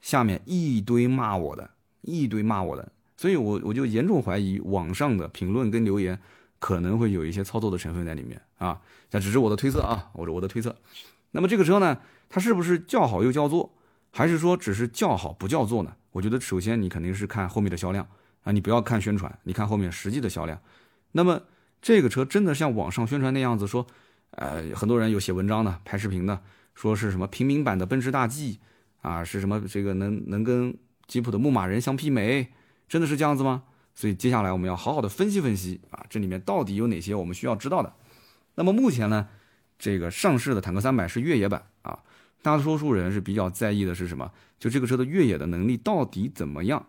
[0.00, 1.70] 下面一堆骂我的，
[2.02, 6.18] 一堆骂我的，所以我我就严重怀疑网上的评论跟留言。
[6.60, 10.74] 可能会有一些操作的成分在里面啊，这只是我的推测啊，我我的推测。
[11.32, 11.98] 那么这个车呢，
[12.30, 13.70] 它是不是叫好又叫座，
[14.16, 15.92] 还是说只是叫好不叫座呢？
[16.12, 18.06] 我觉得首先你肯定是看后面的销量
[18.44, 20.56] 啊，你不要看宣传，你看后面实际的销量。
[21.10, 21.42] 那么
[21.82, 23.84] 这个车真的像网上宣传那样子说，
[24.30, 26.40] 呃，很多人有写文章的、拍视频的，
[26.76, 28.60] 说是什么平民版的奔驰大 G
[29.02, 32.52] 啊，是什么这个能能跟吉普的牧马人相媲美，
[32.88, 33.64] 真的是这样子吗？
[33.96, 37.92] 所以接下来我们要好好的分析分析啊，这里面到底有哪些我们需要知道的？
[38.54, 39.28] 那么目前呢，
[39.76, 41.66] 这个上市的坦克三百是越野版，
[42.44, 44.30] 大多数人是比较在意的是什么？
[44.58, 46.86] 就这个车的越野的能力到底怎么样？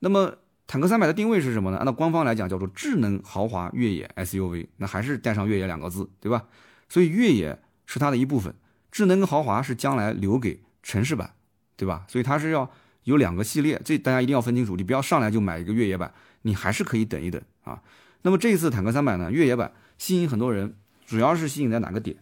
[0.00, 1.78] 那么坦克三百的定位是什么呢？
[1.78, 6.44] 按照官方来讲叫做智能豪华越野 SUV，那还是带上越野两个字，对吧？
[6.90, 8.54] 所以越野是它的一部分，
[8.90, 11.32] 智能跟豪华是将来留给城市版，
[11.74, 12.04] 对吧？
[12.06, 12.70] 所以它是要
[13.04, 16.12] 有两个系列，这大家一定要分清楚，你不要上来就买一个越野版。
[16.42, 17.80] 你还是可以等一等啊。
[18.22, 20.74] 那么这一次坦克三百呢，越野版吸引很多人，
[21.06, 22.16] 主要是吸引在哪个点？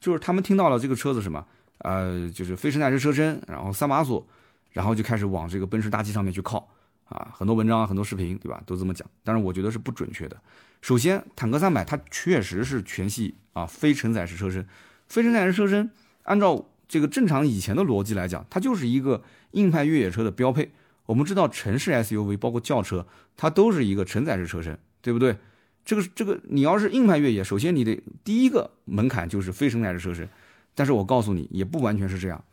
[0.00, 1.46] 就是他们听到了这个车子什么，
[1.78, 4.26] 呃，就是飞驰耐克车身，然后三把锁，
[4.72, 6.68] 然后就开始往这个奔驰大 G 上面去靠
[7.04, 7.32] 啊。
[7.34, 8.62] 很多文章、很多视频，对吧？
[8.64, 9.08] 都这么讲。
[9.22, 10.40] 但是我觉得是不准确的。
[10.80, 14.66] 首先，坦克三百它确实是全系啊非承载式车身，
[15.08, 15.90] 非承载式车身
[16.24, 20.72] 按照这个正常以前的逻辑来讲，它就是一个硬派越野车的标配。
[21.06, 23.06] 我们知道城市 SUV 包括轿车，
[23.36, 25.36] 它都是一个承载式车身，对不对？
[25.84, 30.26] 这个这个你要是硬派越野，首先你得第一个门槛就是非承载式车身。
[30.74, 32.44] 但是我告诉你，也不完全是这样，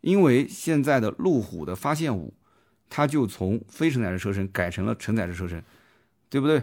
[0.00, 2.32] 因为现在的路虎的发现五，
[2.88, 5.62] 它就从非承载式车身改成了承载式车身，
[6.28, 6.62] 对不对？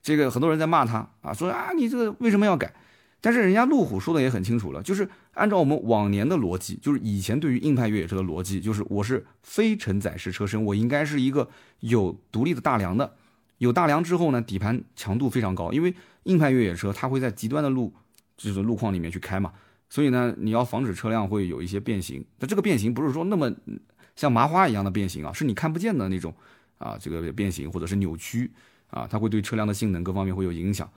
[0.00, 2.72] 这个很多人在骂他啊，说啊你这个为什么要改？
[3.20, 13.16] 但是人家路虎说的也很清楚了，就是按照我们往年的逻辑，就是以前对于硬派越野车的逻辑，就是我是非承载式车身，我应该是一个有独立的大梁的，
[13.58, 15.92] 有大梁之后呢，底盘强度非常高，因为
[16.22, 17.92] 硬派越野车它会在极端的路
[18.36, 19.52] 就是路况里面去开嘛。
[19.90, 22.24] 所以呢，你要防止车辆会有一些变形。
[22.38, 23.50] 那这个变形不是说那么
[24.16, 26.34] 像麻花一样的变形啊，是你看不见的那种
[26.76, 28.50] 啊，这个变形或者是扭曲
[28.90, 30.90] 啊，它会对车辆的性能各方面会有影响。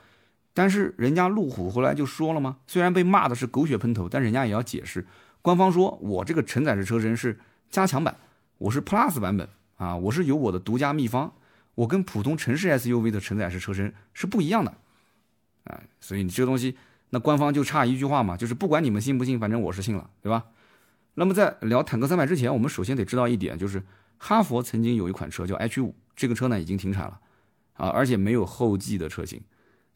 [0.54, 5.06] 但是人家路虎后来就说了嘛，虽然被骂的是狗血喷头，但人家也要解释。
[5.42, 8.16] 官方说我这个承载式车身是加强版，
[8.58, 11.34] 我是 Plus 版本啊，我是有我的独家秘方，
[11.76, 14.76] 我跟普通城市 SUV 的承载式车身是不一样的
[15.64, 16.76] 啊，所以你这个东西。
[17.12, 20.46] 那官方就差一句话嘛，就是不管你们信不信，反正我是信了，对吧？
[21.16, 23.84] 那么在聊坦克三百之前，我们首先得知道一点，就是
[24.18, 27.20] 哈佛曾经有一款车叫 H 五，这个车呢已经停产了，
[27.74, 29.42] 啊，而且没有后继的车型，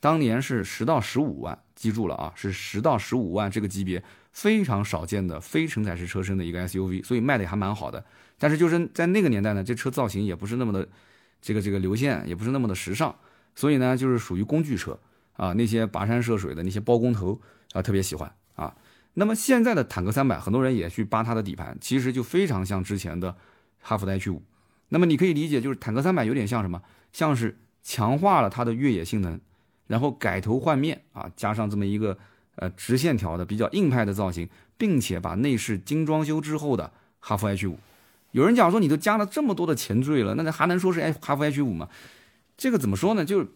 [0.02, 8.04] 当年是十到十五万，记住了啊，是十到十五万这个级别非常少见的非承载式车身的一个 SUV，所以卖的也还蛮好的。
[8.38, 10.86] 但是就是在那个年代呢，这车造型也不是那么的
[11.42, 13.16] 这个这个流线，也不是那么的时尚，
[13.56, 15.00] 所以呢就是属于工具车。
[15.36, 17.40] 啊，那些跋山涉水的那些包工头
[17.74, 18.76] 啊，特别喜欢啊。
[19.18, 23.36] 那么现在的坦克三百，很多人也去扒它的底盘，其实就非常像之前的
[23.80, 24.44] 哈弗的 H 五。
[24.90, 26.82] 那么你可以理解，就是坦克三百有点像什么？
[27.14, 29.40] 像是强化了它的越野性能，
[29.88, 32.18] 然后改头换面啊，加上这么一个
[32.56, 37.80] 呃直线条的比较硬派的造型，并且把内饰精装修之后的哈弗 H 五。
[38.32, 41.88] 有人讲说，你都加了这么多的前缀了，那还能说是哎哈弗 H 五吗？
[42.58, 43.24] 这个怎么说呢？
[43.24, 43.48] 就是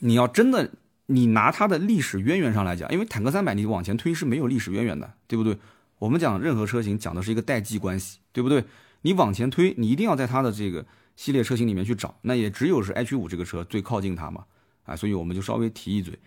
[0.00, 0.70] 你要真的。
[1.10, 5.58] 你拿它的历史渊源上来讲，因为坦克三百你往前推是没有历史渊源的，对不对？
[5.98, 8.62] 我们讲任何车型讲的是一个代际关系，对不对？
[9.02, 10.84] 你往前推，你一定要在它的这个
[11.16, 14.44] 系列车型里面去找，那也只有是 H 五这个车最靠近它嘛，
[14.84, 16.18] 啊，所以我们就稍微提一嘴。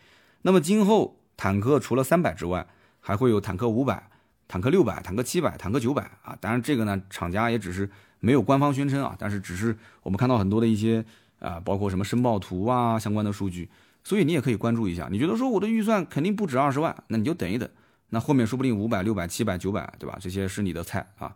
[0.41, 2.65] 那么今后坦克除了三百之外，
[2.99, 4.09] 还会有坦克五百、
[4.47, 7.87] 坦克六百、坦克七百、坦克九百啊，当然这个呢，厂家也只是
[8.19, 11.05] 没有官方宣称啊，但是只是我们看到很多的一些
[11.39, 13.69] 啊，包括什么申报图啊相关的数据。
[14.03, 17.69] 所以你也可以关注一下，你觉得说我的预算肯定不止二十万，那你就等一等，
[18.09, 20.17] 那后面说不定五百、六百、七百、九百，对吧？
[20.19, 21.35] 这些是你的菜啊。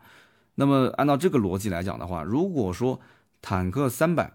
[0.55, 2.99] 那么按照这个逻辑来讲的话，如果说
[3.41, 4.31] 坦克三百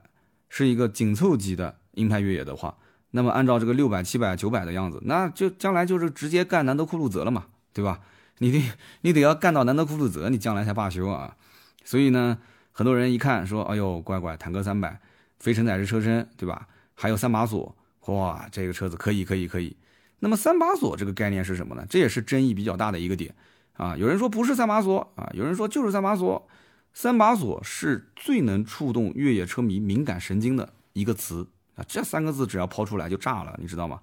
[0.49, 2.77] 是一个紧凑级的硬派越野的话，
[3.11, 8.01] 那么按照这个六百、七百、九百的样子，那就将来就是直接干南德酷路泽了嘛，对吧？
[8.39, 8.63] 你得
[9.01, 11.37] 你得要干到南德酷路泽，你将来才罢休啊。
[11.85, 12.39] 所以呢，
[12.73, 15.01] 很多人一看说，哎呦，乖乖，坦克三百
[15.39, 16.69] 非承载式车身，对吧？
[16.95, 17.75] 还有三把锁。
[18.07, 19.77] 哇，这个车子可以，可以，可以。
[20.19, 21.87] 那么三把锁这个概念是什么呢？
[21.89, 23.35] 这也是争议比较大的一个点
[23.75, 23.97] 啊。
[23.97, 26.49] 有人说不是三把锁啊，有人说就是三把锁。
[26.93, 34.01] 三把锁是最能触动越野车迷敏感神经的一个词啊，这三个字只要抛出来就炸了，你知道吗？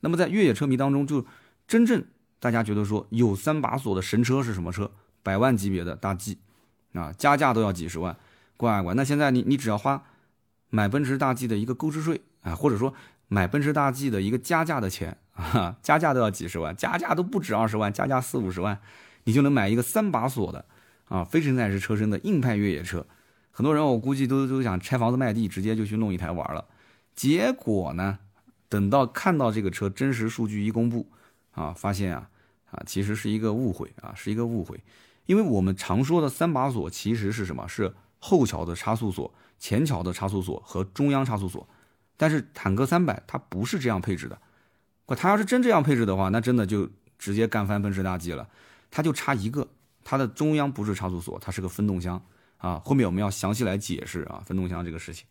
[0.00, 1.26] 那么在越野车迷当中，就
[1.66, 2.04] 真正
[2.38, 4.90] 大家觉得说有三把锁的神车是什么车？
[5.22, 6.38] 百万级别的大 G
[6.92, 8.16] 啊，加价都要几十万，
[8.56, 8.94] 乖乖。
[8.94, 10.02] 那现在你你只要花
[10.70, 12.94] 买奔驰大 G 的一个购置税啊，或者说。
[13.28, 18.80] 买奔驰大 G 的一个加价的钱啊，加价都要几十万，加价都不止二十万，加价四五十万，
[19.24, 20.64] 你就能买一个三把锁的
[21.08, 23.06] 啊，非承载式车身的硬派越野车。
[23.50, 26.64] 很多人我估计都都想拆房子卖地，直接就去弄一台玩了。
[27.14, 28.18] 结果呢，
[28.68, 31.10] 等到看到这个车真实数据一公布
[31.52, 32.30] 啊，发现啊
[32.70, 34.80] 啊，其实是一个误会啊，是一个误会。
[35.26, 37.68] 因为我们常说的三把锁其实是什么？
[37.68, 41.68] 是后桥的差速锁、前桥的差速锁和中央差速锁。
[42.18, 44.38] 但是坦克三百它不是这样配置的，
[45.16, 48.46] 它要是真这样配置的话，那真的就直接干翻奔驰大 G 了。
[48.90, 49.68] 它就差一个，
[50.02, 52.20] 它的中央不是差速锁，它是个分动箱
[52.56, 52.82] 啊。
[52.84, 55.26] 后面我们要详细来解释啊，分动箱这个事情。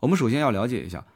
[0.00, 1.06] 我们首先要了解一下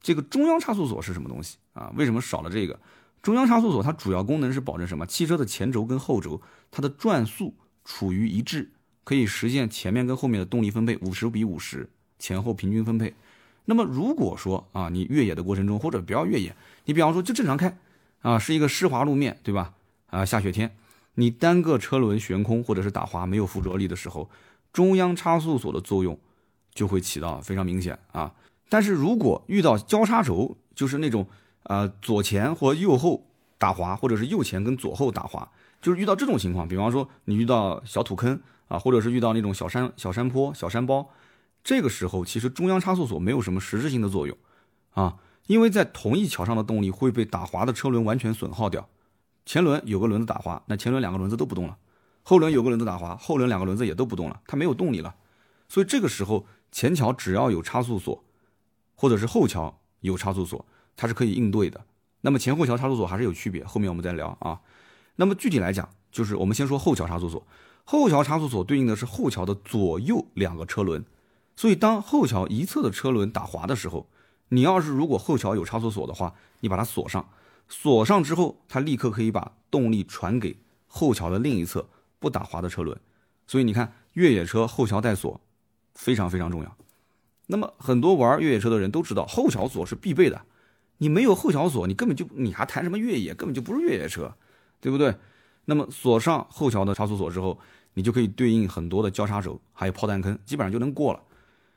[0.00, 1.92] 这个中央差速锁是什么东西啊？
[1.96, 2.78] 为什么少了这个
[3.20, 3.82] 中央差速锁？
[3.82, 5.04] 它主要功能是保证什么？
[5.06, 8.70] 汽车的前轴跟后轴它的转速处于一致，
[9.02, 13.14] 可以实现前面跟后面的动力分配五十比五十，前后平均分配。
[13.64, 17.78] 那么如果说啊，你越野的过程中，或者不要越野，你比方说就正常开，
[18.20, 19.72] 啊，是一个湿滑路面，对吧？
[20.08, 20.76] 啊，下雪天，
[21.14, 24.28] 你单个车轮悬空或者是打滑没有附着力的时候，
[24.72, 26.18] 中央差速锁的作用
[26.74, 28.32] 就会起到非常明显啊。
[28.68, 31.26] 但是如果遇到交叉轴就是那种
[31.64, 33.24] 呃左前或右后
[33.58, 35.48] 打滑，或者是右前跟左后打滑，
[35.80, 41.08] 就是遇到这种情况，比方说你遇到小土坑啊，或者是遇到那种小山小山坡、小山包，
[41.64, 44.36] 这个时候其实中央差速锁没有什么实质性的作用
[44.90, 48.88] 啊，因为在同一桥上的动力会被打滑的车轮完全损耗掉。
[49.44, 51.76] 前轮有个轮子打滑，那前轮两个轮子都不动了；
[52.22, 55.14] 后轮有个轮子打滑，后轮两个轮子也都不动了，它没有动力了。
[55.68, 58.24] 所以这个时候前桥只要有差速锁，
[58.94, 60.64] 或者是后桥有差速锁，
[60.96, 61.84] 它是可以应对的。
[62.20, 64.60] 那么前后桥差速锁还是有区别，后面我们再聊啊。
[65.16, 67.44] 那么具体来讲，就是我们先说后桥差速锁，
[67.84, 71.04] 后桥差速锁对应的是后桥的左右两个车轮。
[71.62, 74.08] 所以当后桥一侧的车轮打滑的时候，
[74.48, 77.28] 你要是如果后桥有差速锁的话，你把它锁上，
[77.68, 80.56] 锁上之后，它立刻可以把动力传给
[80.88, 82.98] 后桥的另一侧不打滑的车轮。
[83.46, 85.40] 所以你看，越野车后桥带锁。
[85.94, 86.76] 非常非常重要。
[87.46, 90.42] 那么很多玩越野车的人都知道，后桥锁是必备的。
[90.98, 93.32] 你没有后桥锁，你根本就你还谈什么越野？
[93.32, 94.34] 根本就不是越野车，
[94.80, 95.14] 对不对？
[95.66, 97.56] 那么锁上后桥的差速锁之后，
[97.94, 101.22] 你就可以对应很多的交叉轴，还有炮弹坑，基本上就能过了。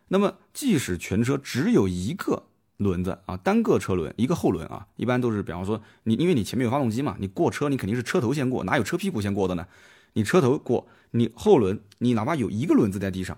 [0.07, 2.43] 那么即使全车只有一个
[2.77, 9.67] 轮子啊，单个车轮一个后轮啊，一般都是比方说你因为你前面有发动机嘛，你过车你肯定是车头先过，哪有车屁股先过的呢？
[10.13, 13.37] 你车头过，你后轮你哪怕有一个轮子在地上。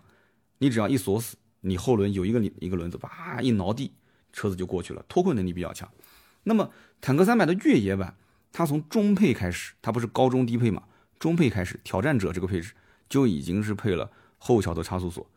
[0.59, 3.91] 你只要一锁死，你后轮有一个一个轮子，叭一挠地，
[4.33, 5.87] 车子就过去了，脱困能力比较强。
[6.43, 8.15] 那么坦克三百的越野版，
[8.51, 10.83] 它从中配开始，它不是高中低配嘛？
[11.19, 12.73] 中配开始，挑战者这个配置
[13.07, 15.29] 就已经是配了后桥的差速锁。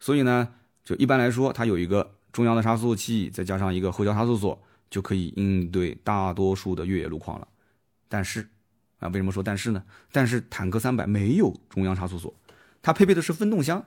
[0.00, 0.48] 所以呢，
[0.84, 7.48] 就一般来说，它有一个中央的差速器，再加上一个后桥差速锁，就可以应对大多数的越野路况了。
[8.08, 8.48] 但是
[8.98, 9.82] 啊，为什么说但是呢？
[10.12, 12.34] 但是坦克三百没有中央差速锁，
[12.82, 13.84] 它配备的是分动箱。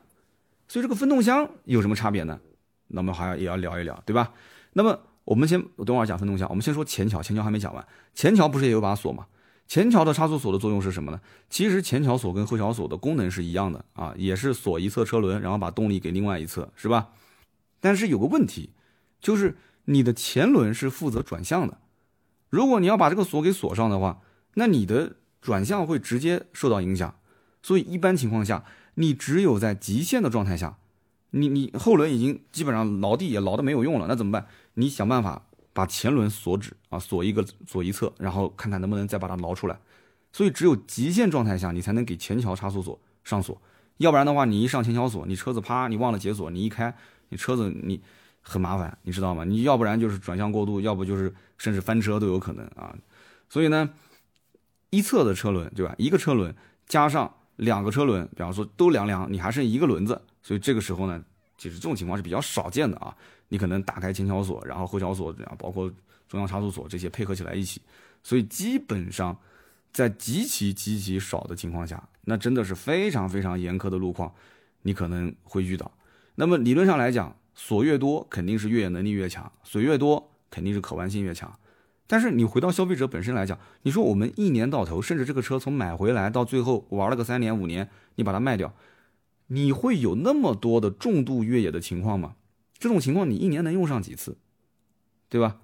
[0.67, 2.39] 所以这个分动箱有什么差别呢？
[2.87, 4.33] 那么还要也要聊一聊，对吧？
[4.73, 6.47] 那么我们先，我等会儿讲分动箱。
[6.49, 7.85] 我们先说前桥，前桥还没讲完。
[8.13, 9.27] 前桥不是也有把锁吗？
[9.71, 11.21] 前桥的差速锁的作用是什么呢？
[11.49, 17.11] 其实前桥锁跟后桥锁的功能是一样的啊，也是锁一侧车轮，然后把动力给另外一侧，是吧？
[17.79, 18.71] 但是有个问题，
[19.21, 19.55] 就是
[19.85, 21.77] 你的前轮是负责转向的，
[22.49, 24.19] 如果你要把这个锁给锁上的话，
[24.55, 27.15] 那你的转向会直接受到影响。
[27.63, 28.65] 所以一般情况下。
[28.95, 30.75] 你只有在极限的状态下，
[31.29, 34.47] 你你后轮已经基本上牢地也牢的没有用了，那怎么办？
[34.73, 39.79] 你想办法把前轮锁止啊，锁一个锁一侧，然后看看能不能再把它挠出来。
[40.31, 43.61] 所以只有极限状态下，你才能给前桥差速锁上锁，
[43.97, 46.95] 要不然的话，你一上前桥锁，你车子啪，你忘了解锁，你一开，
[47.29, 48.01] 你车子你
[48.41, 49.43] 很麻烦，你知道吗？
[49.43, 52.95] 你要不然就是转向过度，要不就是甚至翻车都有可能啊。
[53.49, 53.89] 所以呢，
[54.89, 55.93] 一侧的车轮对吧？
[55.97, 56.55] 一个车轮
[56.87, 57.33] 加上。
[57.57, 61.23] 两个车轮，比方说都凉凉，你还剩一个轮子，所以这个时候呢，
[61.59, 63.15] 其实这种情况是比较少见的啊。
[63.51, 65.91] 你可能打开前桥锁，然后后桥锁，然后包括
[66.29, 67.81] 中央差速锁这些配合起来一起，
[68.23, 69.37] 所以基本上
[69.91, 74.33] 在极其极其少的情况下，那真的是非常非常严苛的路况，
[74.83, 75.91] 你可能会遇到。
[76.35, 81.53] 那么理论上来讲，锁越多肯定是越野能力越强，锁越多肯定是可玩性越强。
[82.07, 88.73] 但是你回到消费者本身来讲，你说我们一年到头，甚至这个车从买回来到最后玩了个三年五年，你把它卖掉，
[89.47, 92.35] 你会有那么多的重度越野的情况吗？
[92.81, 94.35] 这种情况你一年能用上几次，
[95.29, 95.59] 对吧？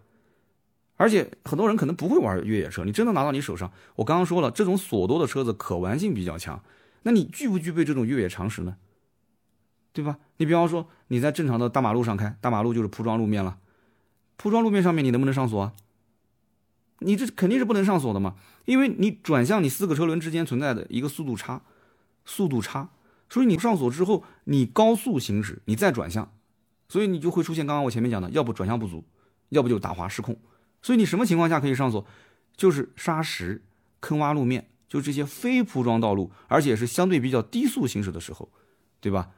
[0.98, 6.64] 而且很多人可能不会玩越野车，你真的拿到你手上，我刚刚说了，这种锁多的车子可玩性比较强，
[7.02, 8.78] 那你具不具备这种越野常识呢？
[9.94, 10.20] 对吧？
[10.38, 13.58] 你比方说你在正常的大马路上开，大马路就是铺装路面了，
[14.36, 15.74] 铺装路面上面你能不能上锁啊？
[17.00, 21.64] 你这肯定是不能上锁的嘛，因为你转向你四个车轮之间存在的一个速度差，
[22.26, 22.92] 速度差，
[23.28, 26.32] 所以你上锁之后，你高速行驶，你再转向，
[26.90, 29.04] 所以你就会出现刚刚我前面讲的，要不转向不足，
[29.50, 30.38] 要不就打滑失控。
[30.82, 32.06] 所以你什么情况下可以上锁？
[32.56, 33.64] 就是沙石、
[34.00, 38.50] 坑洼路面，就这些非铺装道路，而且是相对比较低速行驶的时候，
[39.00, 39.30] 对吧？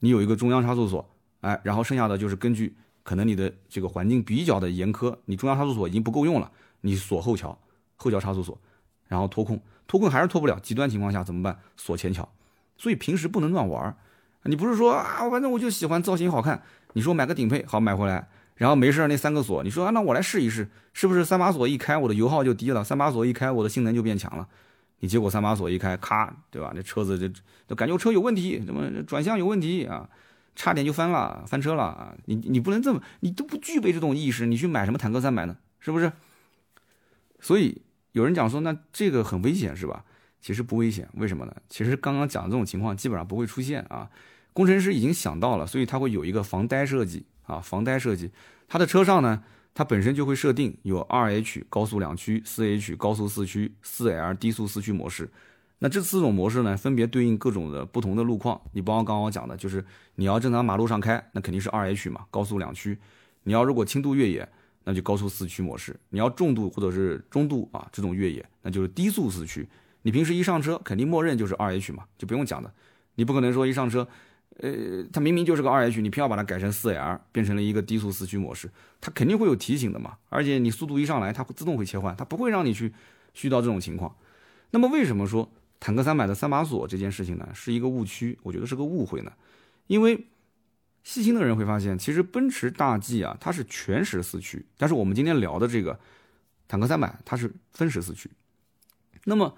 [0.00, 1.08] 你有一个中央差速锁，
[1.40, 6.52] 哎，然后剩下的就是根据可能你的这个环境比较的严苛，你中央差速锁已经不够用了。
[6.82, 7.58] 你锁后桥，
[7.96, 8.60] 后桥差速锁，
[9.08, 11.58] 然后脱控，脱控还是脱不了，极端情况下怎么办？
[11.76, 12.28] 锁前桥，
[12.76, 13.96] 所以平时不能乱玩。
[14.44, 16.62] 你不是说啊，反正我就喜欢造型好看，
[16.94, 22.82] 你说买个顶配好买回来，然后没事那三个锁，你说啊，那我来试一试，是不是三把锁一开，我的油耗就低了？
[22.82, 24.48] 三把锁一开，我的性能就变强了。
[25.00, 26.72] 你结果三把锁一开，咔，对吧？
[26.74, 27.28] 那车子就
[27.68, 30.08] 就感觉我车有问题，怎么转向有问题啊？
[30.56, 32.12] 差点就翻了，翻车了啊！
[32.24, 35.56] 你你不能这么，你都不具备这种意识，你去买什么坦克三百呢？
[35.78, 36.10] 是不是？
[37.38, 37.80] 所以
[38.10, 40.04] 有人讲说，那这个很危险是吧？
[40.40, 41.54] 其实不危险，为什么呢？
[41.68, 44.10] 其实刚刚讲的这种情况基本上不会出现啊。
[44.58, 48.28] 工程师已经想到了，所以他会有一个防呆设计啊，防呆设计。
[48.66, 55.30] 他的车上呢，它本身就会设定有二 H 高速两驱、四 H 高速四驱、四 L 低速四驱模式。
[55.78, 58.60] 那这四种模式呢，分别对应各种的不同的路况。
[58.72, 59.84] 你包括刚刚我讲的，就是
[60.16, 62.96] 你要正常马路上开，那肯定是二 H 嘛，高速两驱；
[63.44, 64.48] 你要如果轻度越野，
[64.82, 69.68] 那就高速四驱模式；你要重度或者是中度啊这种越野，那就是低速四驱。
[70.02, 72.74] 你平时一上车，肯定默认就是二 H 嘛，就不用讲的。
[73.14, 74.08] 你不可能说一上车。
[74.58, 78.68] 呃，它明明就是个二 H，你偏要把它改成四 L，变成了一个低速四驱模式，
[79.00, 80.18] 它肯定会有提醒的嘛。
[80.28, 82.92] 而且你速度一上来，它会自动会切换，它不会让你去
[83.42, 84.16] 遇到这种情况。
[84.70, 88.36] 那么为什么说坦克三百的三把锁这件事情呢，是一个误区？
[88.42, 89.32] 我觉得是个误会呢。
[89.86, 90.26] 因为
[91.04, 96.00] 细心的人会发现，其实奔驰大 G 啊，它是全时四驱，但是我们今天聊的这个
[96.66, 98.28] 坦克三百，它是分时四驱。
[99.24, 99.56] 那么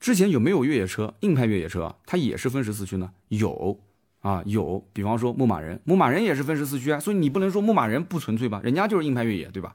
[0.00, 3.12] 之前有没有越野车，硬派越野车，它也是分时四驱呢？
[3.28, 3.80] 有。
[4.26, 9.72] 啊，有，比方说牧马人，牧马人也是分时四驱啊，所以你不能说牧马人不纯粹吧，人家就是硬派越野，对吧？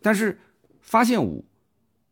[0.00, 0.38] 但是
[0.80, 1.44] 发现五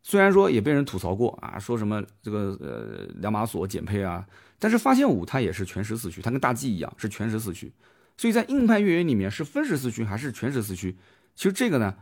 [0.02, 4.26] 虽然说也被人吐槽过啊，说什么这个呃两把锁减配啊，
[4.58, 7.72] 但是发现五它也是全时四驱，它跟大 G 一样是全时四驱，
[8.18, 10.94] 所以在硬派越野里面是分时四驱还是全时四驱，
[11.34, 11.94] 其实这个呢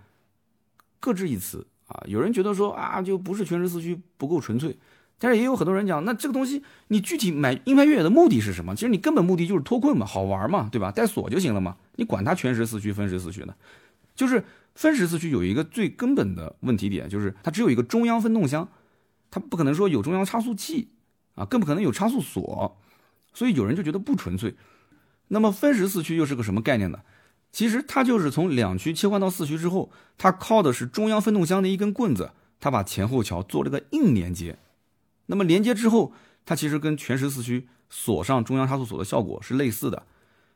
[0.99, 4.76] 各执一词啊，有人觉得说啊就不是全时四驱不够纯粹。
[5.18, 8.74] 但是也有很多人讲，那这个东西你具体买硬派越野的目的是什么？
[8.74, 10.92] 其实你根本目的就是脱困嘛，好玩嘛，对吧？
[10.92, 13.54] 带锁就行了嘛，你管它全时四驱、分时四驱呢？
[14.14, 14.44] 就是
[14.74, 18.68] 分时四驱有一个最根本的问题点，就是它只有一个中央分动箱，
[19.30, 20.88] 它不可能说有中央差速器
[21.34, 22.76] 啊，更不可能有差速锁，
[23.32, 24.54] 所以有人就觉得不纯粹。
[25.28, 27.00] 那么分时四驱又是个什么概念呢？
[27.52, 34.58] 其实它就是从两驱切换到四驱之后，它靠的是中央分动箱的一根棍子，它把前后桥做了个硬连接。
[35.26, 36.12] 那么连接之后，
[36.44, 40.04] 它其实跟全时四驱锁上中央差速锁的效果是类似的，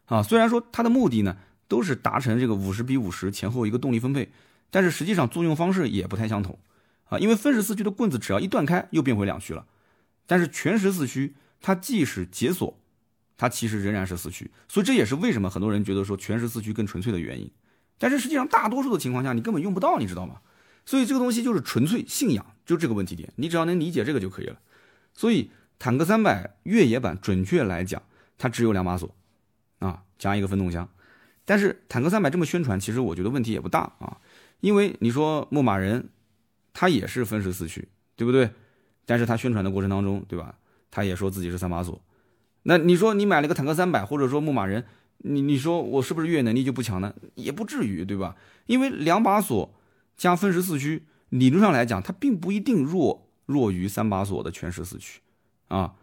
[0.06, 1.36] 啊，虽然说它的目的呢
[1.68, 4.30] 都是达成这个五十比五十前后一个动力分配，
[4.70, 6.58] 但是实际上作用方式也不太相同，
[7.04, 9.66] 啊，因为分时四驱的棍子只要一断开又变回两驱了，
[10.26, 12.78] 但是全时四驱它即使解锁，
[13.36, 17.50] 它其实仍然是四驱，所以这也是为什么很多人觉得说全时四驱更纯粹的原因，
[17.98, 20.36] 但是实际上大多数的情况下你根本用不到，你知道吗？
[20.91, 24.59] 所以这个东西就是纯粹信仰，就这个问题点，你只要能理解这个就可以了。
[25.14, 28.03] 所以坦克三百越野版，准确来讲，
[28.36, 29.14] 它只有两把锁，
[29.78, 30.88] 啊，加一个分动箱。
[31.45, 34.18] 但是坦克三百这么宣传，其实我觉得问题也不大啊，
[34.59, 36.09] 因为你说牧马人，
[36.72, 37.86] 它也是分时四驱，
[38.16, 38.51] 对不对？
[39.07, 40.57] 但是它宣传的过程当中，对吧？
[40.91, 42.03] 他也说自己是三把锁。
[42.64, 44.84] 那你说你买了个坦克三百，或者说牧马人，
[45.18, 47.14] 你你说我是不是越野能力就不强呢？
[47.36, 48.34] 也不至于，对吧？
[48.66, 49.72] 因为两把锁。
[50.20, 55.22] 加分时四驱，理论上来讲，它并不一定弱弱于三把锁的全时四驱，
[55.68, 55.94] 啊，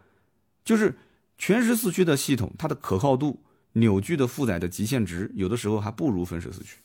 [0.64, 0.98] 就是
[1.38, 3.40] 全时四驱的系统，它的可靠度、
[3.74, 6.78] 扭矩的负载的极限值，有的时候还不如分时四驱。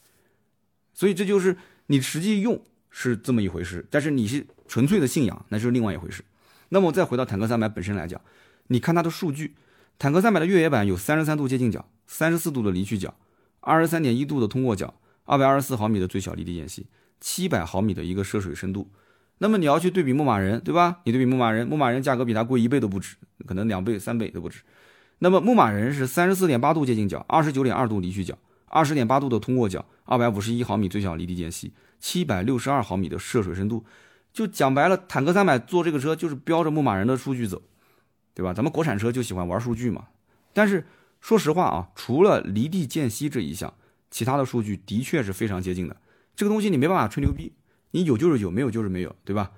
[0.94, 1.58] 所以这就是
[1.88, 2.62] 你实际用
[2.92, 6.24] 是这么一回事，但是你是纯粹的信仰，那就是另外一回事。
[6.70, 8.22] 那么再回到坦克三百本身来讲，
[8.68, 9.56] 你看它的数据，
[9.98, 13.16] 坦克三百的越野版有三十三度接近角，三十四度的离去角，
[13.60, 16.86] 二十三点一度的通过角，二百二十四毫米的最小离地间隙。
[17.24, 18.92] 七百毫米的一个涉水深度，
[19.38, 21.00] 那么你要去对比牧马人，对吧？
[21.06, 23.16] 你对比牧马人，牧马人价格比它贵一倍都不止，
[23.48, 24.60] 可能两倍、三倍都不止。
[25.20, 33.86] 那么牧马人是三十四点八度接近角，二十九点二度离去角，二十点八度的通过角，二百五十一毫米最小离地间隙，七百六十二毫米的涉水深度。
[34.34, 37.62] 就讲白了，坦克三百坐这个车就是标着牧马人的数据走，
[38.34, 38.54] 对吧？
[38.54, 40.08] 咱们国产车就喜欢玩数据嘛。
[40.52, 40.86] 但是
[41.22, 43.74] 说实话啊，除了离地间隙这一项，
[44.12, 45.96] 其他的数据的确是非常接近的。
[46.36, 47.54] 这个东西你没办法吹牛逼，
[47.92, 49.52] 你有就是有，没有就是没有，对吧？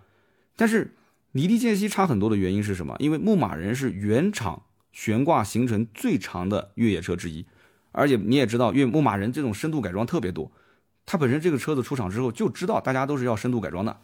[0.55, 0.95] 但是
[1.31, 2.95] 离地间隙差很多的原因是什么？
[2.99, 7.45] 因为牧马人是原厂悬挂行程最长的越野车之一，
[7.91, 10.51] 而且你也知道，越牧马人这种深度改装特别多，
[11.05, 13.99] 它本身这个车子出厂之后就知道大家都是要深度改装的。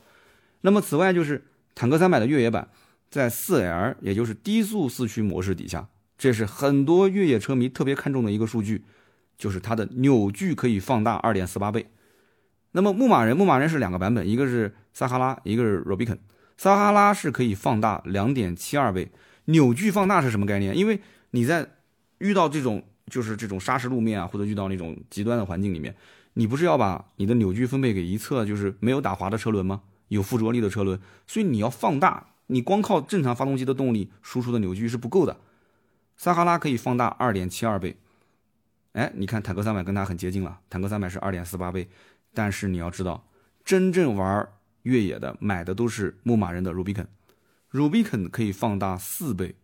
[0.62, 2.70] 那么此外就是坦克三百的越野版，
[3.10, 8.84] 在四 L 也就是低速四驱模式底下，这是很多越野车迷特别看重的一个数据，
[9.38, 11.88] 就是它的扭矩可以放大二点四八倍。
[12.72, 16.18] 那么牧马人，牧马人是两个版本，一个是撒哈拉，一个是 Robicon。
[16.58, 19.12] 撒哈拉是可以放大两点七二倍，
[19.46, 20.78] 扭矩放大是什么概念？
[20.78, 21.02] 因为
[21.32, 21.68] 你在
[22.20, 25.96] 遇到这种就是这种砂石路面啊，或者遇到那种极端的环境里面，
[26.34, 29.82] 你不是要把你的扭矩分配给一侧就是没有打滑的车轮吗？
[30.10, 35.38] 有附着力的车轮，所以你要放大，你光靠正常发动机的动力输出的扭矩是不够的。
[36.18, 37.98] 撒哈拉可以放大二点七二倍，
[38.92, 41.90] 哎，你看坦克三百跟它很接近了，坦克三百是二点四八倍。
[42.34, 43.28] 但是你要知道，
[43.64, 44.48] 真正玩
[44.84, 49.56] 越野的买的都是牧马人的 Rubicon，Rubicon 可以放大四倍，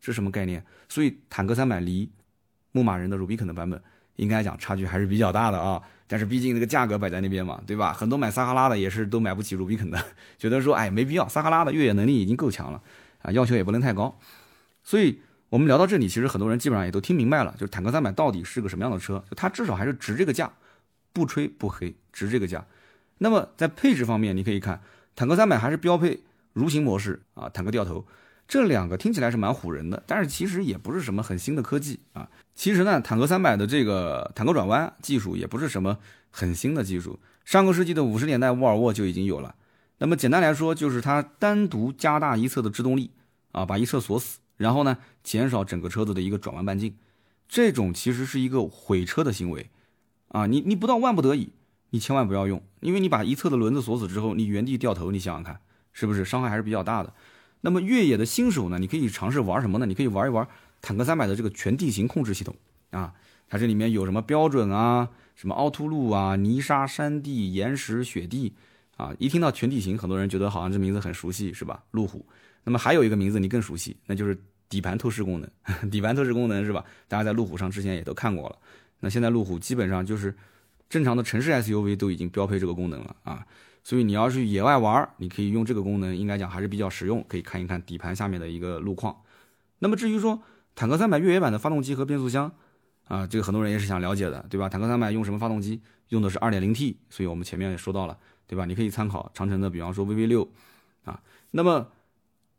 [0.00, 0.64] 是什么概念？
[0.88, 2.10] 所以坦克三百离
[2.72, 3.82] 牧马人的 Rubicon 的版本
[4.16, 5.82] 应该讲差距还是比较大的啊。
[6.08, 7.92] 但是毕竟那个价格摆在那边嘛，对吧？
[7.92, 10.00] 很多买撒哈拉的也是都买不起鲁比肯的，
[10.38, 12.80] 觉得说哎没必要，撒哈拉的越野能力已经够强了
[13.22, 14.16] 啊，要求也不能太高。
[14.84, 20.48] 所以我们聊到这里，其实很多人基本上也都听明白了，就是坦克三百到底是个什么样的车，就它至少还是值这个价，
[21.16, 22.66] 不吹不黑，值这个价。
[23.16, 24.82] 那么在配置方面，你可以看
[25.14, 26.20] 坦克三百还是标配
[26.54, 28.04] 蠕行模式啊，坦克掉头。
[28.46, 32.28] 这两个听起来是蛮唬人的，但是其实也不是什么很新的科技啊。
[32.54, 35.96] 其实呢，坦克三百的这个坦克转弯技术也不是什么
[36.30, 39.54] 很新的技术，上个世纪的五十年代沃尔沃就已经有了。
[39.96, 43.10] 那么简单来说，就是它单独加大一侧的制动力
[43.52, 46.94] 啊，把一侧锁死，然后呢减少整个车子的一个转弯半径。
[47.48, 49.70] 这种其实是一个毁车的行为
[50.36, 50.44] 啊！
[50.46, 51.48] 你你不到万不得已，
[51.88, 55.58] 你千万不要用，因为你把一侧的轮子锁死之后，你原地掉头，你想想看，
[55.94, 57.14] 是不是伤害还是比较大的？
[57.62, 59.86] 那么越野的新手呢，你可以尝试玩什么呢？
[59.86, 60.46] 你可以玩一玩
[60.82, 62.54] 坦克三百的这个全地形控制系统
[62.90, 63.14] 啊，
[63.48, 68.52] 它这里面有什么标准啊，什么凹凸路啊，泥沙、山地、岩石、雪地
[68.98, 69.14] 啊。
[69.18, 71.82] 一听到全地形，很多人觉得好像这名字很熟悉，是吧？
[71.92, 72.26] 路虎。
[72.64, 75.50] 那么还有一个名字你更熟悉，那就是底盘透视功能。
[75.90, 76.84] 底盘透视功能是吧？
[77.08, 78.58] 大家在路虎上之前也都看过了。
[79.00, 80.34] 那现在路虎基本上就是
[80.88, 83.46] 正常的城市 SUV 都已经标配这个功能了啊。
[83.84, 89.16] 所以你要去野外玩，你可以用这个功能，应该讲还是比较实用，可以看一看底盘下面的一个路况。
[89.78, 90.42] 那么至于说
[90.74, 92.52] 坦克三百越野版的发动机和变速箱，
[93.04, 94.68] 啊，这个很多人也是想了解的，对吧？
[94.68, 95.80] 坦克三百用什么发动机？
[96.08, 98.64] 用的是 2.0T，所以我们前面也说到了，对吧？
[98.64, 100.48] 你可以参考长城的，比方说 VV6，
[101.04, 101.20] 啊，
[101.52, 101.88] 那么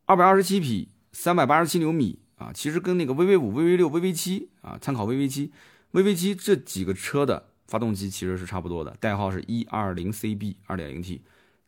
[0.06, 5.50] 227匹，387牛米，啊，其实跟那个 VV5、VV6、VV7，啊，参考 VV7、
[5.94, 7.48] VV7 这几个车的。
[7.68, 11.20] 发动机其实是差不多的，代号是 120CB 2.0T，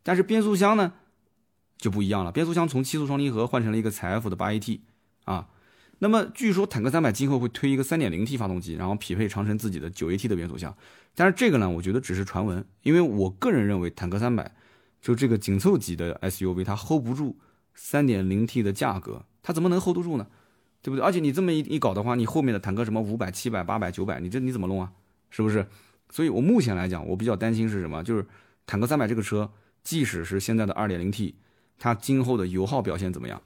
[0.02, 0.94] 但是变速箱呢
[1.78, 4.80] 就不一样了，变速箱从七速双离合换成了一个采埃孚的 8AT
[5.26, 5.50] 啊。
[5.98, 10.74] 那么据说坦克三百今后会推一个 3.0T 发动机，然后匹配长城自己的 9AT 的变速箱，
[11.16, 14.56] 但是这个呢，我觉得只是传闻，因为我个人认为坦克三百
[15.02, 17.38] 就这个紧凑级的 SUV 它 hold 不住
[17.78, 20.28] 3.0T 的价格，它怎么能 hold 得住呢？
[20.82, 21.04] 对不对？
[21.06, 24.92] 而且你这么一一搞的话，你后面的坦克什么500、700、800、900，你这你怎么弄啊？
[25.30, 25.68] 是不是？
[26.10, 28.04] 所以，我目前来讲，我比较担心是什么？
[28.04, 28.26] 就是
[28.66, 29.52] 坦克三百这个车，
[29.84, 31.34] 即使是现在的 2.0T，
[31.78, 33.42] 它今后的油耗表现怎么样？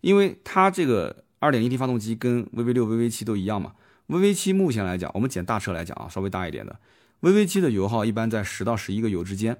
[0.00, 3.72] 因为它这个 2.0T 发动机跟 VV6、VV7 都一样嘛。
[4.08, 6.78] VV7 目前来讲，我们捡大车来讲啊，稍微大一点的
[7.22, 9.56] ，VV7 的油耗一般在十到十一个油之间。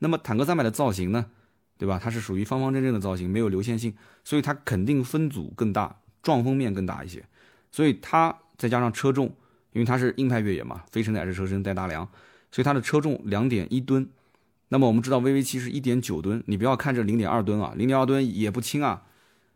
[0.00, 1.26] 那么坦克三百的造型呢，
[1.78, 1.98] 对吧？
[2.02, 3.94] 它是属于方方正正的造型，没有流线性，
[4.24, 7.24] 所以它肯定分组更大，撞风面更大一些。
[7.72, 9.34] 所以它再加上车重。
[9.72, 12.02] 因为它是硬派越野嘛，非承载式车身带大梁，
[12.50, 14.08] 所以它的车重两点一吨。
[14.70, 19.02] 那么我们知道 VV 七是一点九吨，你不要看这零点二吨啊，零点二吨也不轻啊，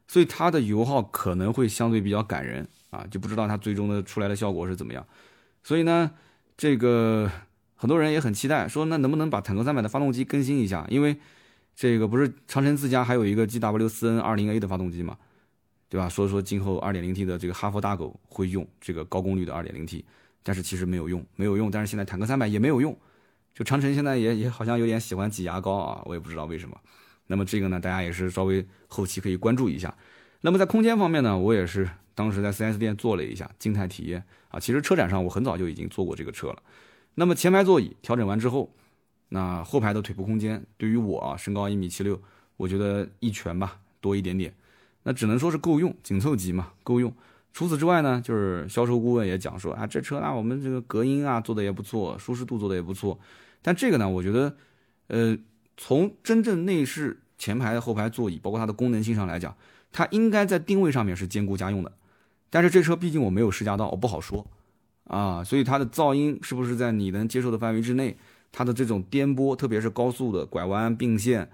[0.06, 5.06] 所以它的油耗可能会相对比较感人啊，就不知道它最终的出来的效果是怎么样。
[5.64, 6.10] 所以呢，
[6.54, 7.30] 这个
[7.74, 10.86] 很多人也很期待，说那能不能把坦克三百的发动机更新一下？
[10.90, 11.16] 因为
[11.74, 15.16] 这个不是长城自家还有一个 GW 四 N 二零 A 的发动机嘛？
[15.90, 16.08] 对吧？
[16.08, 20.04] 所以说今后 2.0T 的这个哈佛大狗会用这个高功率的 2.0T，
[20.44, 21.68] 但是其实没有用，没有用。
[21.68, 22.96] 但是现在坦克三百也没有用，
[23.52, 26.80] 就长城现在也也好像有点喜欢挤牙膏啊，我也不知道为什么。
[27.26, 29.92] 那么这个呢，大家也是稍微后期可以关注一下。
[30.42, 34.60] 那么在空间方面呢，我也是当时在 4S 店做了一下静态体验啊。
[34.60, 36.62] 其实车展上我很早就已经坐过这个车了。
[37.16, 38.72] 那么前排座椅调整完之后，
[39.28, 42.20] 那后排的腿部空间对于我啊身高一米七六，
[42.56, 44.54] 我觉得一拳吧多一点点。
[45.02, 47.12] 那只能说是够用，紧凑级嘛，够用。
[47.52, 53.18] 除此之外呢，就是销售顾问也讲说啊，这车啊，我们这个隔音啊做的也不错，舒适度做的也不错。
[53.60, 54.56] 但这个呢，我觉得，
[55.08, 55.36] 呃，
[55.76, 59.54] 从真正内饰、前排、后排座椅，包括它的功能性上来讲，
[59.90, 61.90] 它应该在定位上面是兼顾家用的。
[62.50, 64.46] 但是这车毕竟我没有试驾到，我不好说
[65.04, 65.42] 啊。
[65.42, 68.16] 所以它的噪音是不是在你能接受的范围之内？
[68.52, 71.50] 它的这种颠簸，特别是高速的拐弯并线。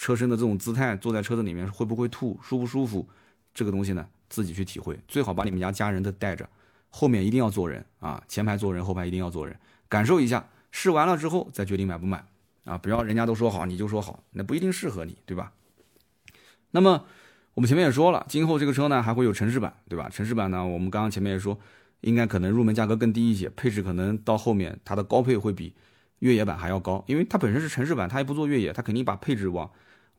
[0.00, 3.06] 车身的这种姿态，坐在车子里面会不会吐，舒不舒服？
[3.52, 4.98] 这个东西呢，自己去体会。
[5.06, 6.48] 最好把你们家家人都带着，
[6.88, 9.54] 后面一定要坐人啊，前排坐人，后排一定要坐人，
[9.90, 10.48] 感受一下。
[10.70, 12.24] 试完了之后再决定买不买
[12.64, 12.78] 啊！
[12.78, 15.52] 不要人家都说好你就说好，那不一定适合你，对吧？
[16.70, 17.04] 那么
[17.52, 20.08] 我们前面也说了，今后这个车呢还会有城市版，对吧？
[20.08, 21.58] 城市版呢，我们刚刚前面也说，
[22.00, 25.74] 应该可能入门价格更低一些，配置可能到后面它的高配会比
[26.20, 29.70] 越野版还要高，因为它本身是城市版，它也不做越野，它肯定把配置往。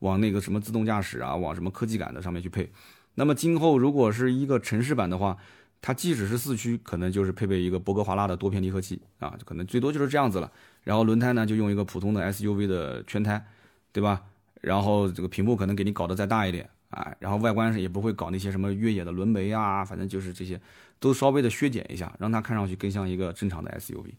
[0.02, 2.70] 往那个什么自动驾驶啊，往什么科技感的上面去配。
[3.14, 5.36] 那么今后如果是一个城市版的话，
[5.80, 10.50] 它即使是四驱，可能就是配备一个博格华纳的多片离合器啊，可能最多就是这样子了。
[10.82, 13.44] 然后轮胎呢，就用一个普通的 SUV 的圈胎，
[13.92, 14.22] 对吧？
[14.60, 20.60] 然后这个屏幕可能给你搞得再大一点啊，然后外观上也不会搞那些什么越野的轮眉啊，反正就是这些
[20.98, 24.14] 都稍微的削减一下，让它看上去更像一个正常的 SUV。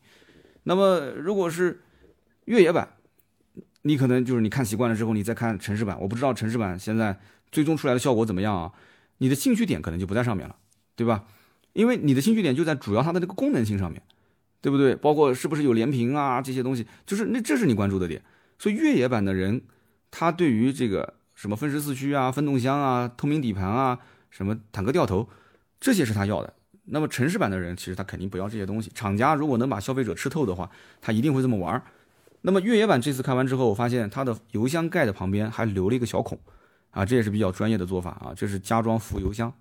[0.63, 1.81] 那么如果是
[2.45, 2.88] 越野版，
[3.84, 7.17] 你可能就是你看习惯了之后，你再看城市版，我不知道城市版现在
[7.51, 8.71] 最终出来的效果怎么样啊？
[9.19, 10.55] 你的兴趣点可能就不在上面了，
[10.95, 11.25] 对吧？
[11.73, 14.01] 因为你的兴趣点就在主要它的那个功能性上面，
[14.61, 14.95] 对不对？
[14.95, 18.21] 包括是不是有连屏啊这些东西，就是那这是你关注的点。
[18.59, 19.61] 所以越野版的人，
[20.11, 25.27] 他对于这个什么分时四驱啊、分动箱啊、透明底盘啊、什么坦克掉头，
[25.79, 26.53] 这些是他要的。
[26.86, 28.91] 那么城市版的人其实他肯定不要这些东西。
[28.93, 30.69] 厂家如果能把消费者吃透的话，
[31.01, 31.81] 他一定会这么玩。
[32.45, 36.37] 那么越野版这次开完之后，我发现它的油箱盖的旁边还留了一个小孔，
[36.91, 39.53] 啊，这也是比较专业的做法啊，这是加装副油箱，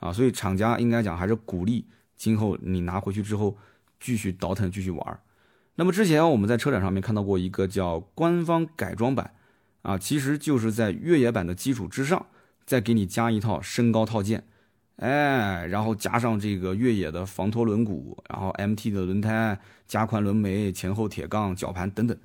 [0.00, 3.56] 啊，所以厂家应该讲还是鼓励今后你拿回去之后
[4.00, 5.20] 继续倒腾继续玩。
[5.76, 9.30] 那么之前我们在车展上面看到过一个叫官方改装版，
[9.82, 12.26] 啊，其实就是在越野版的基础之上
[12.66, 14.42] 再给你加一套升高套件，
[14.96, 19.56] 哎，然后加上这个越野的防脱轮毂，然后 MT 的轮胎。
[19.86, 22.16] 加宽轮眉、前后铁杠、绞盘等等，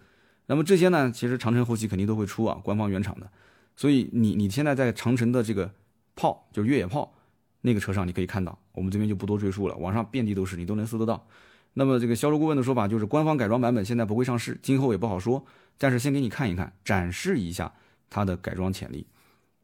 [0.45, 3.29] 那么这些呢，其实长城后期肯定都会出啊，官方原厂的。
[3.75, 5.71] 所以你你现在在长城的这个
[6.15, 7.13] 炮，就是越野炮
[7.61, 11.27] 那个车上，你可以看到，我们这边就不多赘述了，网上遍地都是，你都能搜得到。
[11.73, 15.45] 那么这个销售顾问的说法就是，官方改装版本现在不会上市，今后也不好说，
[15.77, 17.73] 但是先给你看一看，展示一下
[18.09, 19.05] 它的改装潜力。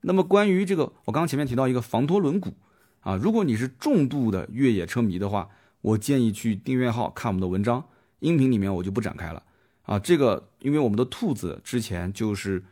[0.02, 2.52] 那么关于这个，我刚刚前面提到一个防脱轮毂
[3.00, 5.50] 啊，如果你是重度的越野车迷的话。
[5.86, 7.84] 我建议去订阅号看我们的文章，
[8.18, 9.44] 音频里面我就不展开了
[9.84, 10.00] 啊。
[10.00, 12.64] 这个因为我们的兔子之前就是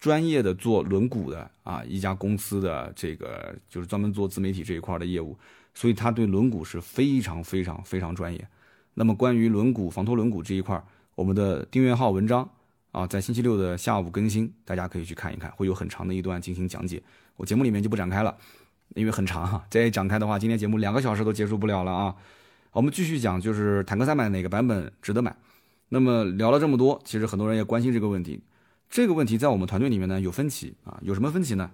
[0.00, 5.38] 专业的做轮毂的啊，一家公司的这个就是专门做自媒体这一块的业务，
[5.72, 8.48] 所以他对轮毂是非常非常非常专业。
[8.94, 10.84] 那么关于轮毂防脱轮毂这一块，
[11.14, 12.50] 我们的订阅号文章
[12.90, 17.00] 啊，在星期六的下午更新，大家可以去看一看，会有很长的一段进行讲解。
[17.36, 18.36] 我节目里面就不展开了，
[18.96, 22.16] 因为很长哈，再展开的话，今天节目两个小时都结束不了了啊。
[22.72, 25.34] 我们继续讲，就是坦克三百哪个版本值得买？
[25.88, 28.40] 那么聊了这么多，其实很多人也关心这个问题。
[28.88, 31.70] 这个问题在我们团队里面呢有分歧啊，有什么分歧呢？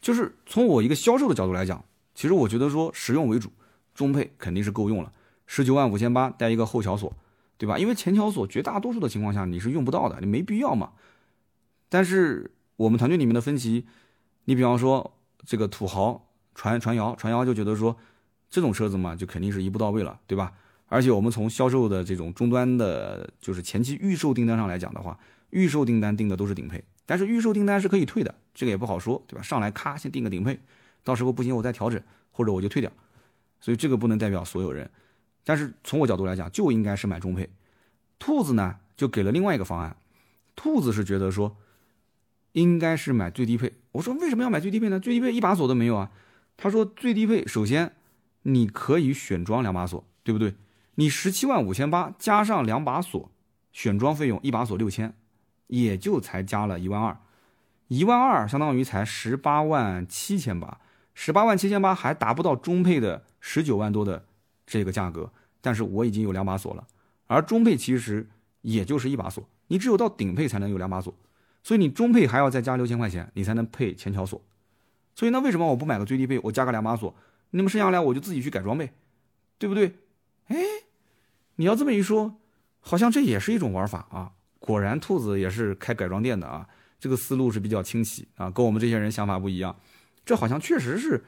[0.00, 1.82] 就是从我一个销售的角度来讲，
[2.14, 3.50] 其实我觉得说实用为主，
[3.94, 5.10] 中配肯定是够用了，
[5.46, 7.12] 十九万五千八带一个后桥锁，
[7.58, 7.78] 对吧？
[7.78, 10.92] 因为前桥锁绝大多数的情况下你是用不到的，你没必要嘛。
[11.88, 13.86] 但是我们团队里面的分歧，
[14.44, 17.96] 你比方说这个土豪传传谣，传谣就觉得说。
[18.54, 20.52] 这种车子嘛，就肯定是一步到位了，对吧？
[20.86, 25.18] 而且我们从销售的这种终端的，就是前期预售订单上来讲的话，
[25.50, 29.42] 预售订单订的都是顶配，但是预售订单是可以退的，这个也不好说，对吧？
[29.42, 30.56] 上来咔先订个顶配，
[31.02, 32.00] 到时候不行我再调整，
[32.30, 32.88] 或者我就退掉，
[33.58, 34.88] 所以这个不能代表所有人。
[35.42, 37.50] 但是从我角度来讲，就应该是买中配。
[38.20, 39.96] 兔子呢就给了另外一个方案，
[40.54, 41.56] 兔子是觉得说
[42.52, 43.72] 应该是买最低配。
[43.90, 45.00] 我说为什么要买最低配呢？
[45.00, 46.12] 最低配一把锁都没有啊。
[46.56, 47.92] 他说最低配首先。
[48.44, 50.54] 你可以选装两把锁，对不对？
[50.94, 53.30] 你十七万五千八加上两把锁，
[53.72, 55.12] 选装费用一把锁六千，
[55.66, 57.18] 也就才加了一万二，
[57.88, 60.78] 一万二相当于才十八万七千八，
[61.14, 64.24] 十八万七千八还达不到中配的十九万多的
[64.66, 65.32] 这个价格。
[65.60, 66.86] 但是我已经有两把锁了，
[67.26, 68.28] 而中配其实
[68.60, 71.14] 也就是一把锁，你只有到顶配才能有两把锁，
[71.62, 74.40] 所以你中配还要再加六千块钱，你才能配前桥锁。
[75.14, 77.14] 所以那为什么我不买个最低配，我加个两把锁？
[77.56, 78.92] 那么剩下来我就自己去改装呗，
[79.58, 79.94] 对不对？
[80.48, 80.56] 哎，
[81.56, 82.34] 你要这么一说，
[82.80, 84.32] 好像这也是一种玩法啊。
[84.58, 86.66] 果然，兔子也是开改装店的啊，
[86.98, 89.76] 这个思路是比较清奇啊，跟我们这些人想法不一样。
[90.24, 91.22] 这好像确实是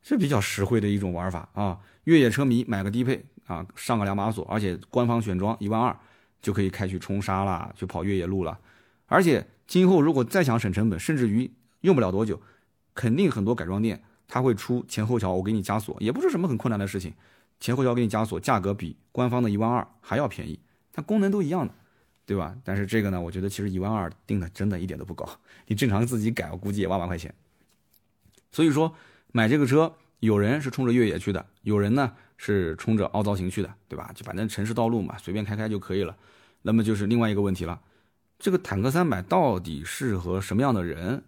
[0.00, 1.80] 是比较实惠的一种玩法啊。
[2.04, 5.98] 越野车迷买个低配啊，上个两把锁，而且官方选装一万二
[6.40, 8.56] 就可以开去冲沙了，去跑越野路了。
[9.06, 11.50] 而且今后如果再想省成本，甚至于
[11.80, 12.40] 用不了多久，
[12.94, 14.04] 肯定很多改装店。
[14.26, 17.12] 它会出前后桥，我给你加锁，也不是什么很困难的事情。
[17.60, 20.58] 前后桥给你加锁，价格比官方的一万二还要便宜，
[20.92, 21.72] 它功能都一样的，
[22.26, 22.54] 对吧？
[22.64, 25.28] 但是这个呢，我觉得其实一万二定的真的一点都不高，
[25.66, 27.32] 你正常自己改，我估计也万把块钱。
[28.50, 28.94] 所以说
[29.32, 34.10] 买这个车，有人是冲着越野去的，有人呢是冲着凹造型去的，对吧？
[34.14, 36.16] 就反正城市道路嘛，随便开开就可以了。
[36.62, 37.80] 那么就是另外一个问题了，
[38.38, 41.22] 这个坦克三百到底适合什么样的人？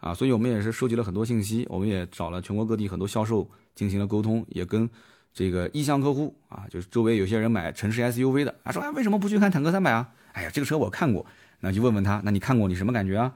[0.00, 4.88] 啊，所以我们也是收集了很多信息，我们也找了全国各地很多销售进行了沟通，也跟
[5.32, 10.08] 这个意向客户啊，就是周围有些人买城市 SUV 的啊，说哎为什么不去看坦克三百啊？
[10.32, 11.26] 哎呀，这个车我看过，
[11.60, 13.34] 那就问问他，那你看过你什么感觉啊？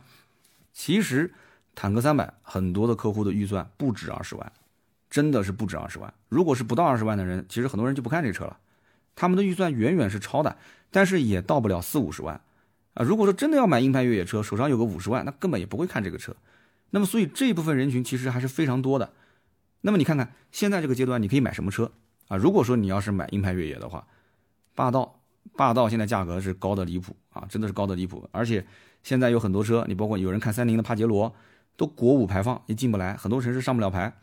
[0.72, 1.32] 其实
[1.74, 4.52] 坦克三百很多的客户的预算不止二十万，
[5.10, 6.12] 真的是不止二十万。
[6.28, 8.56] 如果是不到二十万的人，其实很多人就不看这车了，
[9.14, 10.56] 他们的预算远远是超的，
[10.90, 12.40] 但是也到不了四五十万
[12.94, 13.04] 啊。
[13.04, 16.34] 如果说真的要买硬派越野车，手上有个五十万，那根本也不会看这个车。
[16.94, 19.12] 那么所以这一部分人群其实还是非常多的。
[19.80, 21.90] 那么你看看现在这个阶段，你可以买什么车
[22.28, 22.36] 啊？
[22.36, 24.06] 如果说你要是买硬派越野的话，
[24.76, 25.20] 霸道，
[25.56, 28.28] 霸道现在价格是高的离谱啊，真的是高的离谱。
[28.30, 28.64] 而且
[29.02, 31.34] 现在有很多车，你包括有人看三菱的帕杰罗，
[31.76, 34.16] 都国五排放，也进不来，很多城市上不了牌。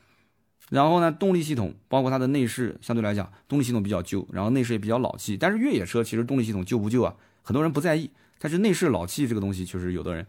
[0.70, 5.36] 然后呢，动力系统包括它的内饰，相对来讲，动力系统比较旧，然后内饰也比较老气。
[5.36, 7.14] 但是越野车其实动力系统旧不旧啊？
[7.42, 8.10] 很多人不在意。
[8.40, 10.26] 但是内饰老气这个东西，确实有的人，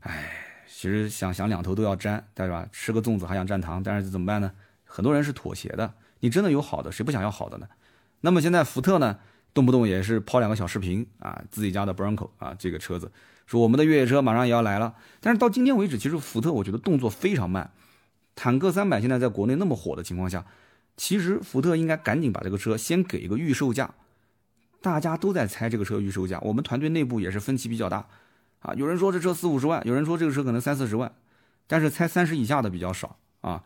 [0.00, 0.43] 哎，
[0.76, 2.68] 其实想想两头都要沾，对吧？
[2.72, 4.50] 吃个粽子还想蘸糖，但是怎么办呢？
[4.84, 5.94] 很多人是妥协的。
[6.18, 7.68] 你真的有好的，谁不想要好的呢？
[8.22, 9.18] 那么现在福特呢，
[9.54, 13.12] 动不动也是抛两个小视频啊，自己家的 Bronco 啊，这个车子，
[13.46, 14.94] 说我们的越野车马上也要来了。
[15.20, 17.70] 但是到今天为止，其实福特我觉得动作非常慢。
[18.34, 20.44] 坦克三百现在在国内那么火的情况下，
[20.96, 23.94] 其实福特应该赶紧把这个车先给一个预售价。
[24.82, 28.06] 大家都在猜这个车预售价，我们团队内部也是分歧比较大，
[28.64, 31.12] 啊，有人说这车四五十万，有人说这个车可能三四十万，
[31.66, 33.62] 但是猜三十以下的比较少啊。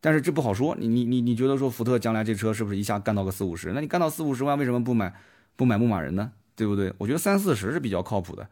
[0.00, 3.72] 但是这不好说，你你你你觉得说福特将来这车是不是一下干到个四五十？
[3.72, 5.12] 那你干到四五十万，为什么不买
[5.56, 6.30] 不买牧马人呢？
[6.54, 6.94] 对不对？
[6.98, 8.48] 我觉得三四十是比较靠谱的，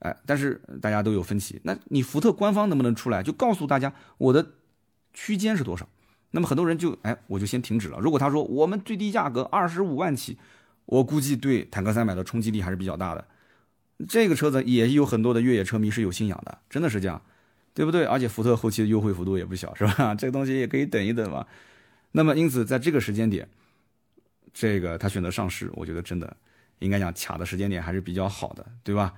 [0.00, 1.60] 哎，但是大家都有分歧。
[1.62, 4.44] 那你福特官方能不能出来就告诉大家我的
[5.14, 5.88] 区间是多少？
[6.32, 7.98] 那么很多人就哎，我就先停止了。
[8.00, 10.36] 如果他说我们最低价格二十五万起。
[10.90, 13.22] 我估计对坦克三百的冲击力还是比较大的，
[14.06, 17.20] 这个车子也有很多的越野车迷是有信仰的，真的是这样，
[17.74, 18.04] 对不对？
[18.04, 20.14] 而且福特后期的优惠幅度也不小，是吧？
[20.16, 21.46] 这个东西也可以等一等嘛。
[22.12, 23.48] 那么因此在这个时间点，
[24.52, 26.36] 这个他选择上市，我觉得真的
[26.78, 29.14] 应该讲卡的时间点还是比较好的，对吧？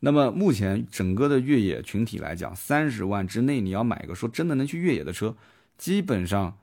[0.00, 5.36] 那么目前整个的越野群体来讲，三十万之内你要买一个说真的能去越野的车，
[5.78, 6.56] 基本上。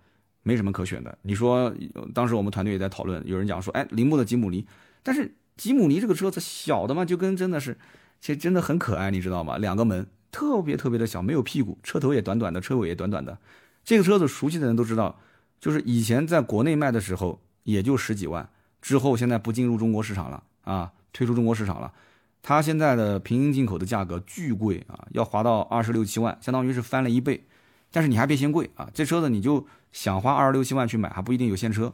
[0.43, 1.15] 没什么可选的。
[1.21, 1.71] 你说，
[2.15, 4.65] 当时我们团队也在讨论，有人讲说，哎，铃木的吉姆尼，
[5.03, 5.31] 但是
[5.61, 7.77] 吉姆尼这个车子小的嘛，就跟真的是，
[8.19, 9.59] 其实真的很可爱，你知道吗？
[9.59, 13.37] 两个门，特别特别的小，没有屁股，车头也短短的，车尾也短短的。
[13.85, 15.19] 这个车子熟悉的人都知道，
[15.59, 18.49] 就是以前在国内卖的时候也就十几万，
[18.81, 21.93] 之后现在不进入中国市场了啊，退出中国市场了。
[22.41, 27.45] 它现在的平行进口的价格巨贵啊，要划到二十六七万，相当于是翻了一倍。
[27.91, 29.67] 但是你还别嫌贵啊，这车子你就。
[29.91, 31.93] 想花二十六七万去买还不一定有现车，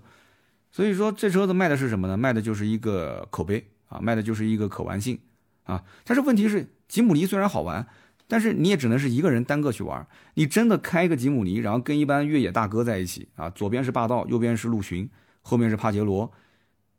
[0.77, 2.15] 所以说这车子卖的是什么呢？
[2.15, 5.17] 卖的就是一个口碑啊，卖的就是一个可玩性
[5.63, 5.83] 啊。
[6.03, 7.87] 但是问题是，吉姆尼虽然好玩，
[8.27, 10.05] 但是你也只能是一个人单个去玩。
[10.35, 15.09] 你真的开一个吉姆尼，然后跟一般越野大哥在一起啊，左边是霸道，右边是陆巡，
[15.41, 16.31] 后面是帕杰罗，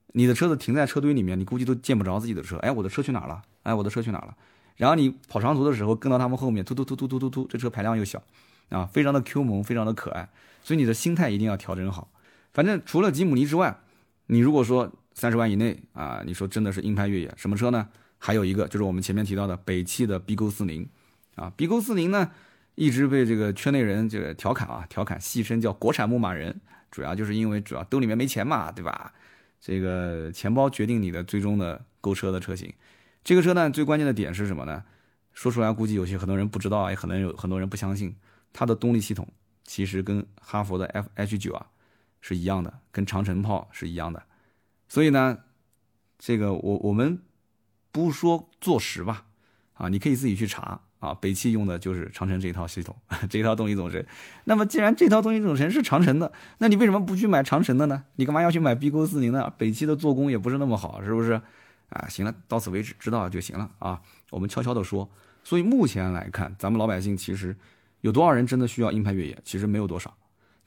[0.09, 2.57] 你的车子停在车堆里面，你估计都见不着自己的车。
[2.57, 3.41] 哎，我的车去哪了？
[3.62, 4.35] 哎，我的车去哪了？
[4.74, 8.20] 然后你跑长途的时候跟到他们后面，突突突突突突突，这车排量又小。
[8.70, 10.29] 啊，非常的 Q 萌，非常的可爱，
[10.64, 12.11] 所以你的心态一定要调整好。
[12.59, 13.79] 反正除了吉姆尼之外，
[14.27, 17.89] 你如果说三十万以内啊，你说真的是硬派越野，什么车呢？
[18.19, 20.89] 还有一个就是我们前面提到的北汽的 B 勾四零
[21.37, 22.33] 啊，B 勾四零呢
[22.75, 29.13] 一直被这个圈内人这个调侃啊，调侃戏称叫国产牧马人，主要就是因为主要兜里面没钱嘛，对吧？
[29.61, 32.75] 这个钱包决定你的最终的购车的车型。
[33.23, 34.83] 这个车呢，最关键的点是什么呢？
[35.33, 38.17] 说出来估计有些很多人不知道，也可能有很多人不相信。
[38.53, 39.29] 它的动力系统
[39.63, 41.65] 其实跟哈佛的 F H 九啊
[42.29, 44.22] 是一样的，跟长城炮是一样的，
[44.87, 45.39] 所以呢，
[46.18, 47.22] 这个我我们
[47.91, 49.24] 不说坐实吧，
[49.72, 51.14] 啊，你可以自己去查啊。
[51.14, 52.95] 北汽用的就是长城这一套系统，
[53.31, 54.05] 这一套动力总成。
[54.45, 58.05] 那么既然这套动力总成是长城的，那你为什么不去买长城的呢？
[58.16, 59.51] 你干嘛要去买 B 勾四零呢？
[59.57, 61.41] 北汽的做工也不是那么好，是不是？
[61.89, 64.03] 啊，行了，到此为止，知道就行了啊。
[64.29, 65.09] 我们悄悄的说，
[65.43, 67.57] 所以目前来看，咱们老百姓其实。
[68.01, 69.37] 有多少人真的需要硬派越野？
[69.43, 70.16] 其实没有多少，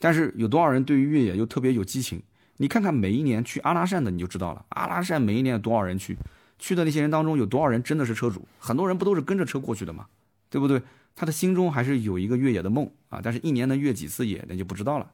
[0.02, 2.22] 但是有多少人对于越野又特别有激情？
[2.58, 4.66] 你看看每一年去阿拉善的你就知道了。
[4.70, 6.18] 阿拉善每一年有多少人去？
[6.60, 8.47] 去的那些人当中有多少人真的是车主？
[8.60, 10.08] 很多人不都是跟着车过去的吗？
[10.49, 10.82] 对不对？
[11.16, 15.12] 他的心中还是有一个越野的梦啊，但是一年能越几次野那就不知道了。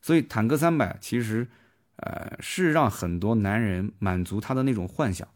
[0.00, 1.46] 所以坦克三百其实，
[1.96, 5.26] 呃，是让很多男人满足他的那种幻想，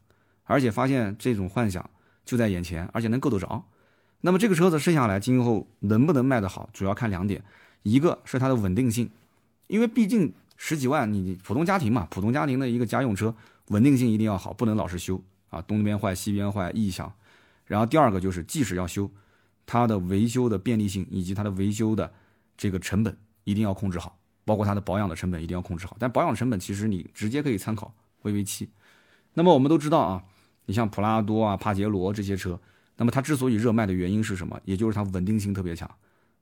[0.44, 1.88] 而且发现这种幻想
[2.24, 3.64] 就在眼前，而且能够得着。
[4.20, 7.42] 那么这个车子剩下来，今后能不能卖得好，主要看两点，
[7.84, 9.08] 一个是它的稳定性，
[9.68, 13.32] 因为毕竟十几万，你普通家庭嘛，普通家庭的一个家用车，
[13.68, 17.12] 稳定性一定要好，不能老是修啊，东边坏西边坏异响。
[17.66, 19.10] 然后第二个就是，即使要修，
[19.66, 22.12] 它的维修的便利性以及它的维修的
[22.56, 25.96] 这个成本一定要控制好，包括它的保养的成本一定要控制好。
[25.98, 28.68] 但保养成本其实你直接可以参考 VV 七。
[29.34, 30.24] 那么我们都知道啊，
[30.66, 32.58] 你像普拉多啊、帕杰罗这些车。
[32.96, 34.60] 那么它之所以热卖的原因是什么？
[34.64, 35.90] 也就是它稳定性特别强，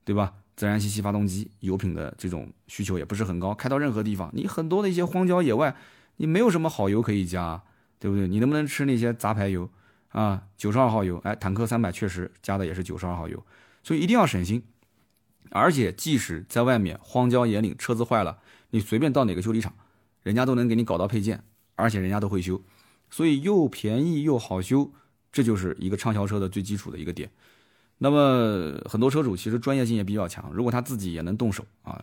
[0.04, 0.34] 对吧？
[0.54, 5.74] 自然吸气发动机，油品的这种需求也不是很高，开到任何地方，你很多的一些荒郊野外，
[6.16, 7.62] 你没有什么好油可以加，
[7.98, 8.28] 对不对？
[8.28, 9.70] 你能不能吃那些杂牌油
[10.08, 10.44] 啊？
[10.56, 13.44] 九十二号油，哎，坦克三百确实加的也是九十二号油，
[13.82, 14.62] 所以一定要省心。
[15.50, 18.38] 而且即使在外面荒郊野岭，车子坏了，
[18.70, 19.74] 你随便到哪个修理厂，
[20.22, 21.44] 人家都能给你搞到配件，
[21.76, 22.62] 而且人家都会修，
[23.10, 24.92] 所以又便宜又好修，
[25.30, 27.30] 这就是一个畅销车的最基础的一个点。
[28.02, 32.02] 那么很多车主其实专业性也比较强，如果他自己也能动手啊，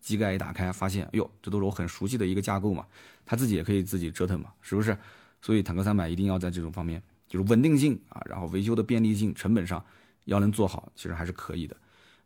[0.00, 2.86] 机盖一打开，发现，哎呦，这都是我很熟悉的一个架构嘛，
[3.26, 4.96] 他自己也可以自己折腾嘛，是不是？
[5.42, 9.84] 所以坦克三百一定要在这种方面，就是稳定性啊，然后维修的便利性、成本上
[10.26, 11.76] 要能做好，其实还是可以的。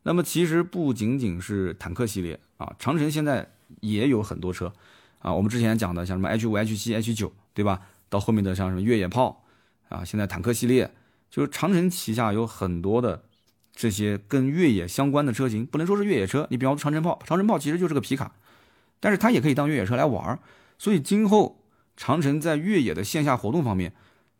[0.03, 3.49] 那么其实不仅仅是坦克系列啊，长城现在
[3.81, 4.71] 也有很多车
[5.17, 5.33] 啊。
[5.33, 7.81] 我们之前讲的像什么 H 五、H 七、H 九，对吧？
[8.07, 9.43] 到后面的像什么越野炮
[9.89, 10.93] 啊，现在坦克系列，
[11.35, 13.25] 就是长城旗下有很多的
[13.73, 16.47] 这些跟越野相关的车型，不能说是越野车。
[16.49, 18.31] 你比方说长城炮，长城炮其实就是个皮卡，
[19.01, 20.39] 但是它也可以当越野车来玩儿。
[20.77, 21.61] 所以今后
[21.97, 23.93] 长城在越野的线下活动方面，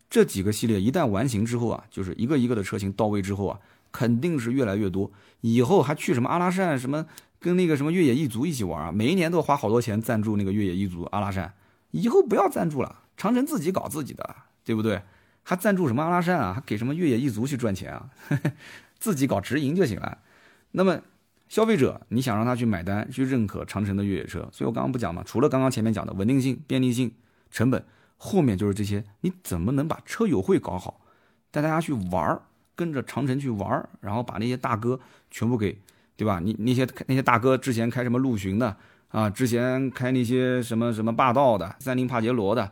[0.09, 3.59] 这几个系列一旦完形之后啊，就是一个一个的车型到位之后啊。
[3.91, 7.05] 肯定是越来越多，以后还去什么阿拉善什么，
[7.39, 8.91] 跟那个什么越野一族一起玩啊？
[8.91, 11.53] 每一年都花好多钱赞助那个越野一族阿拉善，
[11.91, 14.35] 以后不要赞助了，长城自己搞自己的，
[14.65, 15.01] 对不对？
[15.47, 16.53] 还赞助什么阿拉善啊？
[16.55, 18.09] 还给什么越野一族去赚钱啊？
[18.99, 20.17] 自己搞直营就行了。
[20.71, 20.99] 那么
[21.47, 27.13] 消费者，你想让他去买单，去认可长城的越野车，所以我刚刚不讲嘛，除了刚刚前面讲的稳定性、便利性、
[27.51, 27.85] 成本，
[28.17, 31.01] 后面就是这些，你怎么能把车友会搞好，
[31.51, 32.41] 带大家去玩儿？
[32.75, 34.99] 跟着长城去玩儿，然后把那些大哥
[35.31, 35.79] 全部给，
[36.17, 36.41] 对吧？
[36.43, 38.75] 你那些那些大哥之前开什么陆巡的
[39.09, 39.29] 啊？
[39.29, 42.69] 之前开那些什么什么霸道的、三菱帕杰罗的，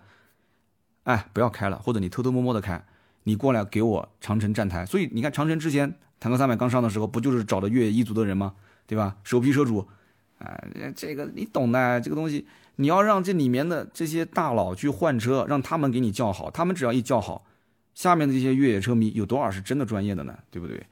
[1.04, 2.84] 哎，不要开了，或者你偷偷摸摸的开，
[3.24, 4.86] 你过来给我长城站台。
[4.86, 8.54] 所以你看，长城之前坦克三百刚上的时候，不就是找的越野一族的人吗？
[8.86, 9.18] 对吧？
[9.24, 9.88] 首批车主，
[10.40, 12.46] 哎，这个你懂的，这个东西
[12.76, 17.46] 你要让这里面的这些大佬去换车，让他们给你叫好，他们只要一叫好。
[17.94, 20.38] 下面的这些越野车迷有多少是真的专业的呢？
[20.50, 20.84] 对不对？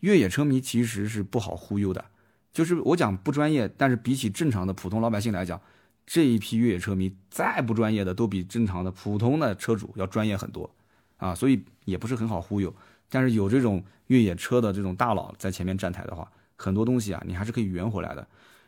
[0.00, 2.04] 越野车迷其实是不好忽悠的，
[2.52, 5.60] 就是我讲不专业，但是比起正常的普通老百姓来讲，
[6.06, 10.70] 这一批越野车迷再不专业的都比正常的普通的车主要专业很多
[11.16, 12.72] 啊，所以也不是很好忽悠。
[13.08, 18.26] 但是有这种越野车的这种大佬在前面站台的话，很多东西啊你还是可以圆回来的。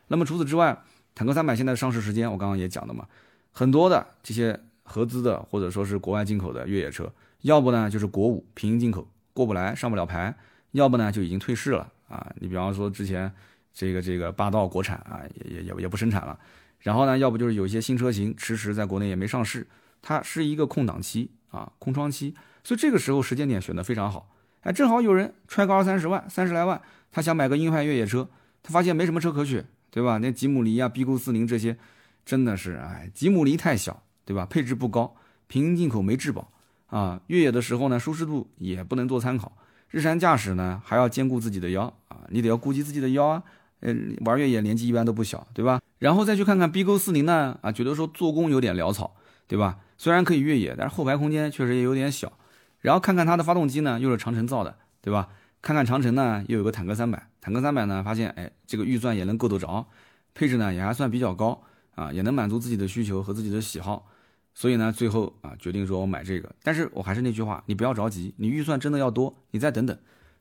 [0.09, 0.77] 那么除此之外，
[1.15, 3.07] 坦克三百现在上市时间我刚刚也讲的嘛，
[3.53, 7.13] 很多的这些合资的或者说是国外进口的越野车。
[7.43, 10.33] 要不呢，就是国五平行进口过不来，上不了牌；
[10.73, 12.33] 要不呢，就已经退市了啊。
[12.41, 13.33] 你比方说之前
[13.73, 16.37] 这个这个霸道国产啊，也也也也不生产了。
[16.81, 19.67] 然后呢，要不就是有一些新车型迟迟在国内也没上市，
[20.01, 22.35] 它是一个空档期啊，空窗期。
[22.65, 28.29] 所以这个时候时间点选的非常好，哎，正好有人揣个二三十万、三十来万，他想买个硬派越野车，
[28.63, 30.19] 他发现没什么车可选，对吧？
[30.19, 31.77] 那吉姆尼啊、BQ 四零这些，
[32.25, 34.47] 真的是哎，吉姆尼太小，对吧？
[34.47, 35.17] 配置不高，
[35.47, 36.53] 平行进口没质保。
[36.89, 39.53] 啊，越野的时候呢，舒适度也不能做参考；
[39.91, 43.43] 日常驾驶呢，还要兼顾自己的腰啊，你得要顾及自己的腰啊。
[43.81, 45.81] 嗯，玩越野年纪一般都不小，对吧？
[45.99, 49.15] 然后再去看看 BQ 四零呢，啊，觉得说做工有点潦草，
[49.47, 49.79] 对吧？
[49.97, 52.33] 虽然可以越野，但是后排空间确实也有点小。
[52.81, 55.29] 然后看看它的发动机呢，又是长城造的，对吧？
[55.61, 59.87] 看看长城呢，又有个坦克三百，坦克三百呢，发现哎，这个预算也能够得着，
[60.35, 61.61] 配置呢也还算比较高
[61.97, 64.07] 啊，也能满足自己的需求和自己的喜好。
[64.55, 69.97] 所以呢，最后啊，决定说我买这个，但是我还是那句话，你不要着急，你预算真的要多，你再等等，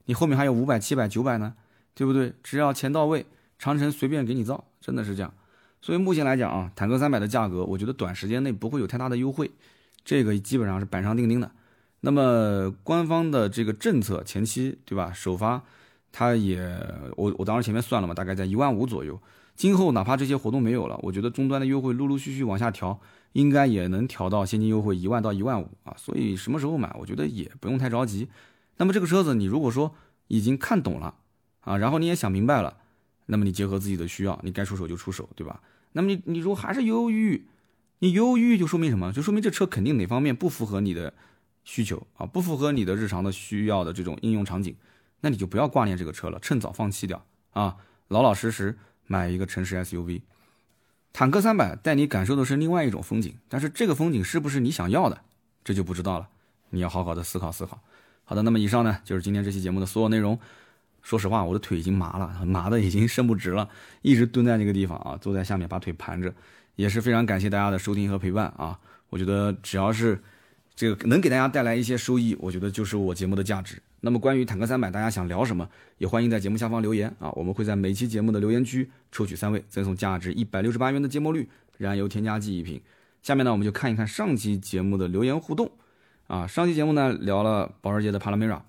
[0.05, 1.55] 你后面还有五百、七百、九百呢，
[1.97, 2.31] 对不对？
[2.43, 3.25] 只要钱到位，
[3.57, 5.33] 长城随便给你造，真的是这样。
[5.81, 9.49] 所以目前来讲啊，坦克三百的价格，我觉得短时间内不会有太大的优惠，
[10.05, 11.49] 这个基本上是板上钉钉的。
[12.01, 15.11] 那么官方的这个政策前期，对吧？
[15.11, 15.63] 首发，
[16.11, 16.61] 它也，
[17.15, 19.19] 我我当时前面算了嘛，大概在一万五左右。
[19.55, 22.99] 今后哪怕这些活动没有了，我觉得终端的优惠陆陆续续往下调，
[23.33, 25.95] 应该也能调到现金优惠一万到一万五啊。
[25.97, 28.27] 所以什么时候买，我觉得也不用太着急。
[28.77, 29.95] 那么这个车子你如果说
[30.27, 31.15] 已经看懂了
[31.67, 32.77] 啊，然后你也想明白了，
[33.25, 35.61] 那么你结合自己的需要，你该出手就出手，对吧？
[35.91, 37.47] 那么你你如果还是犹犹豫豫，
[37.99, 39.11] 你犹犹豫豫就说明什么？
[39.11, 41.13] 就说明这车肯定哪方面不符合你的
[41.63, 44.75] 需求啊，不符合你的日常的需要的这种应用场景，
[45.21, 48.77] 那你就不要挂念这个车了，趁早放弃掉啊，老老实实。
[49.09, 50.19] 买一个城市 SUV，
[51.13, 55.21] 坦克三百带你感受的是另外一种风景，但是这个风景是不是你想要的，
[55.63, 56.27] 这就不知道了。
[56.71, 57.79] 你要好好的思考思考。
[58.25, 60.37] 好的，那么以上呢就是今天这期节目的所有内容。
[61.07, 63.69] 说实话，我的腿已经麻了，麻的已经伸不直了，
[64.01, 66.33] 一直蹲在那个地方啊，坐在下面把腿盘着，
[66.75, 68.77] 也是非常感谢大家的收听和陪伴啊。
[69.09, 70.21] 我觉得只要是
[70.75, 73.81] 这个能给大家带来一些收益，我觉得就是我节目的价值。
[74.01, 77.31] 那么关于坦克三百，大家想聊什么，也欢迎在节目下方留言啊！
[77.37, 81.47] 我们会在每期节目的留言区抽取三位，赠送价值一百六十八元的芥末绿
[81.77, 82.81] 燃油添加剂一瓶。
[83.23, 85.71] 下面呢，我们就看一看上期节目的留言互动
[86.27, 86.45] 啊！
[86.45, 88.61] 上期节目呢聊了保时捷的帕拉梅拉，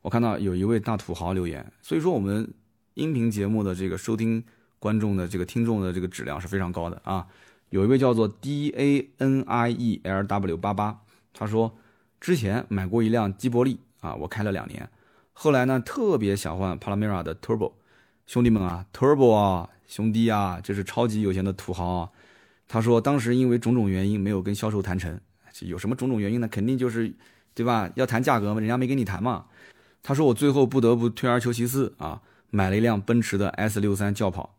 [0.00, 2.48] 我看到有一位大土豪留言，所以说我们
[2.94, 4.42] 音频节目的这个收听
[4.78, 7.26] 观众的这个听众的这个质量是非常高的啊。
[7.70, 11.00] 有一位叫做 D A N I E L W 八八，
[11.34, 11.76] 他说
[12.20, 14.88] 之前买过一辆基伯利啊，我开了两年，
[15.32, 17.72] 后来呢特别想换 Panamera 的 Turbo，
[18.26, 22.10] 兄弟们啊，Turbo 啊，兄弟啊，这是超级有钱的土豪啊。
[22.68, 25.20] 他说当时因为种种原因没有跟销售谈成，
[25.62, 26.46] 有什么种种原因呢？
[26.46, 27.12] 肯定就是。
[27.54, 27.90] 对吧？
[27.96, 29.44] 要谈价格嘛，人家没跟你谈嘛。
[30.02, 34.56] 他说我最后不得不退而求其次啊，买了一辆奔驰的 S 六三轿跑。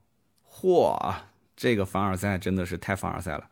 [0.48, 1.16] 嚯，
[1.56, 3.48] 这个凡尔赛真的是太凡尔赛了。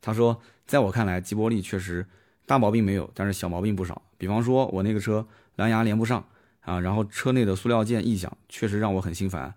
[0.00, 2.06] 他说，在我看来，吉伯利确实
[2.46, 4.02] 大毛病没有，但是小毛病不少。
[4.18, 5.26] 比方说，我那个车
[5.56, 6.24] 蓝牙连不上
[6.60, 9.54] 啊，然后车内的塑料件异响，确实让我很心烦。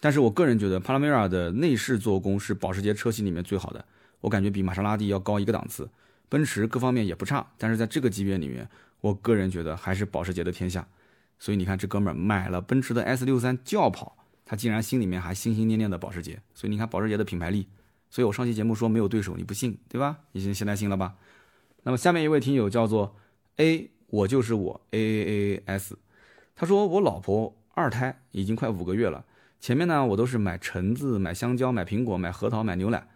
[0.00, 3.84] 但是我个人觉得，帕拉梅拉的内饰做工是保时捷车型里面最好的，
[4.20, 5.88] 我感觉比玛莎拉蒂要高一个档次。
[6.28, 8.68] 奔驰各方面也不差，但是在这个级别里面，
[9.00, 10.86] 我个人觉得还是保时捷的天下。
[11.42, 16.40] 所以你看，这哥们儿买了奔驰的 S 六三轿跑，他竟然心里面还心心念念的保时捷。
[16.54, 17.66] 所以你看保时捷的品牌力。
[18.10, 20.20] 所以我上期节目说没有对手，你不信对吧？
[20.30, 21.16] 你现现在信了吧？
[21.82, 23.16] 那么下面一位听友叫做
[23.56, 25.98] A，我就是我 A A A S，
[26.54, 29.24] 他说我老婆二胎已经快五个月了，
[29.58, 33.08] 前面呢我都是买橙子、买香蕉、买苹果、买核桃、买牛奶，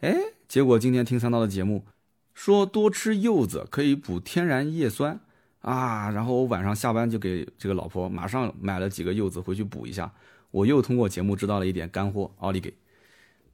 [0.00, 0.14] 哎，
[0.46, 1.86] 结果今天听三刀的节目。
[2.34, 5.20] 说多吃柚子可以补天然叶酸
[5.64, 10.12] 啊，然后我晚上下班就给这个老婆马上买了几个柚子回去补一下。
[10.50, 12.72] 我又通过节目知道了一点干货，奥利给，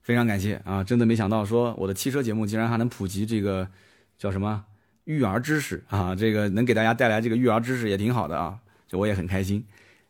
[0.02, 0.84] 非常感谢啊！
[0.84, 3.68] 真的没想到说我的汽车节目竟然还能普及这个
[4.18, 4.64] 叫什么
[5.04, 9.64] 育儿知识啊，这个能给大家带来这个育儿知识也挺好的啊，就我也很开心。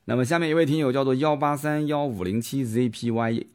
[0.06, 3.46] 那么下面一位听友叫做幺八三幺五零七 zpyi，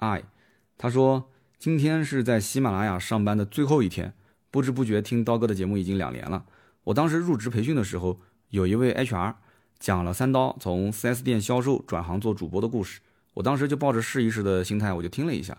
[0.77, 4.13] 他说今天是在喜马拉雅上班的最后一天。
[4.51, 6.45] 不知不觉听刀哥的节目已经两年了。
[6.85, 8.21] 我当时入职培训的时候，
[8.55, 9.35] 有一位 HR
[9.79, 13.01] 讲了三刀从 4S 店销售转行做主播的故事。
[13.33, 15.57] 我当时就抱着试一试的心态，我就听了一下。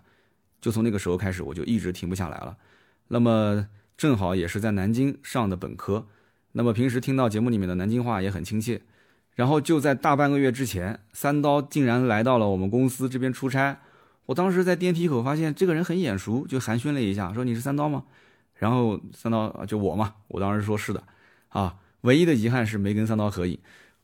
[0.62, 2.56] 就从那个时候开始，我就一直停不下来了。
[3.08, 3.68] 那么
[3.98, 6.06] 正好也是在南京上的本科，
[6.52, 8.80] 那么平时听到节目里面的南京话也很亲切。
[9.34, 13.80] 然后就在大半个月之前，三刀竟然来到了我们公司这边出差。
[14.24, 18.04] 我当时在电梯口发现这个人很眼熟，就寒暄了一下，说你是三刀吗？
[18.54, 21.04] 然后三刀就我嘛，我当时说是的，
[21.50, 23.58] 啊，唯一的遗憾是没跟三刀合影。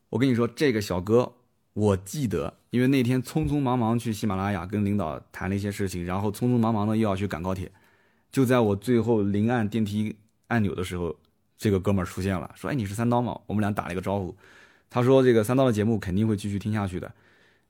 [0.09, 1.33] 我跟你说，这个小哥，
[1.73, 7.71] 我记得，因为那天匆匆忙忙去喜马拉雅跟领导谈了一些事情，然后匆匆忙忙的又要去赶高铁，
[8.31, 10.15] 就在我最后临按电梯
[10.47, 11.15] 按钮的时候，
[11.57, 14.35] 这个哥们儿出现了，说：“哎，你是三刀吗？”我们俩打了一个招呼，
[14.89, 17.11] 他说：“这个三刀的节目肯定会继续听下去的。”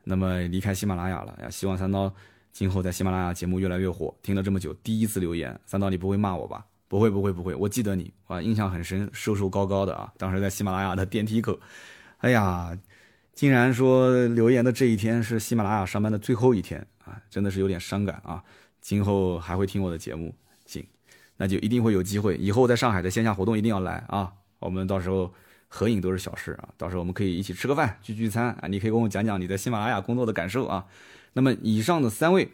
[0.03, 2.13] 那么离开喜马拉雅了，呀，希望三刀
[2.51, 4.13] 今后在喜马拉雅节目越来越火。
[4.21, 6.65] 听了这么久，第一次留言，三刀你不会骂我吧？
[6.93, 11.59] 不会不会不会，我记得你啊，印象很深，瘦瘦高高的啊，当时在喜马拉雅的电梯口，
[12.19, 12.77] 哎呀，
[13.33, 18.43] 竟然说留言的这一天是喜马拉雅上班的最后一天啊，真的是有点伤感啊。
[18.79, 20.35] 今后还会听我的节目，
[20.67, 20.85] 行，
[21.37, 25.33] 那就一定会有机会，以后在上海的线下活动一定要来啊，我们到时候
[25.69, 30.85] 合影都是小事啊，到时候我们可以一起吃个饭聚聚餐啊，你可以跟我讲讲你在喜马拉雅工作的感受啊。
[31.33, 32.51] 那么以上的三位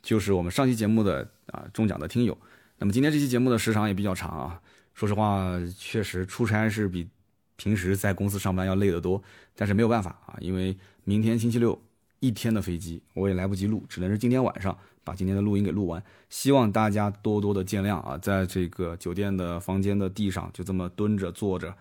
[0.00, 2.38] 就是我们上期节目的啊中奖的听友。
[2.82, 4.60] 那么今天这期节目的时长也比较长啊，
[4.92, 7.08] 说实话，确实出差是比
[7.54, 9.22] 平时在公司上班要累得多，
[9.54, 11.80] 但是没有办法啊，因为明天星期六
[12.18, 21.72] 一天的飞机我也来不及录，只能是今天晚上把今天的录音给录完，希望大家多多的见谅啊，在这个酒店的房间的地上就这么蹲着坐着，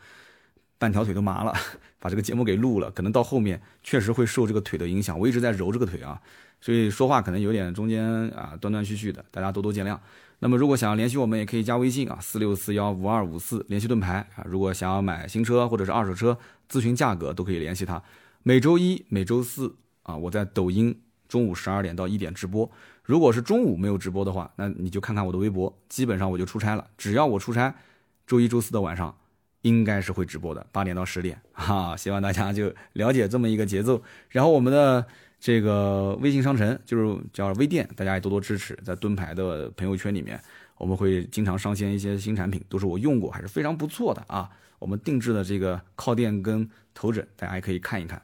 [0.77, 1.51] 半条腿都麻了，
[1.97, 6.21] 把这个节目给录了，可能到后面确实会受这个腿的影响，我一直在揉这个腿啊，
[6.59, 9.97] 所以说话可能有点中间啊断断续续的，大家多多见谅。
[10.43, 14.43] 那么，如果想要联系我们，也可以加微信啊，四六四幺五二五四，联系盾牌啊。
[14.43, 16.35] 如果想要买新车或者是二手车，
[16.67, 18.01] 咨询价格都可以联系他。
[18.41, 22.67] 每周一、每周四啊，我在抖音中午十二点到一点直播。
[23.03, 26.87] 如果是中午没有直播的话，那你就看看我的微博，基本上我就出差了。
[26.97, 27.75] 只要我出差，
[28.25, 29.15] 周一、周四的晚上
[29.61, 31.95] 应该是会直播的，八点到十点哈。
[31.95, 34.01] 希望大家就了解这么一个节奏。
[34.29, 35.05] 然后我们的。
[35.41, 38.77] 这个微信商城就是叫微店，大家也多多支持。
[38.85, 40.39] 在盾牌的朋友圈里面，
[40.77, 44.47] 我们会经常上线一些新产品，都是我用过，还是非常不错的啊。
[44.77, 48.21] 我们定制的这个靠垫跟头枕，大家也可以看一看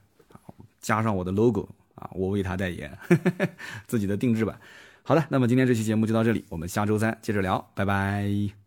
[0.80, 2.96] 加上我的 logo 啊，我为他代言，
[3.88, 4.60] 自己的定制版。
[5.02, 8.58] 好的，那么今天这期节目就到这里，我们下周三接着聊，拜拜。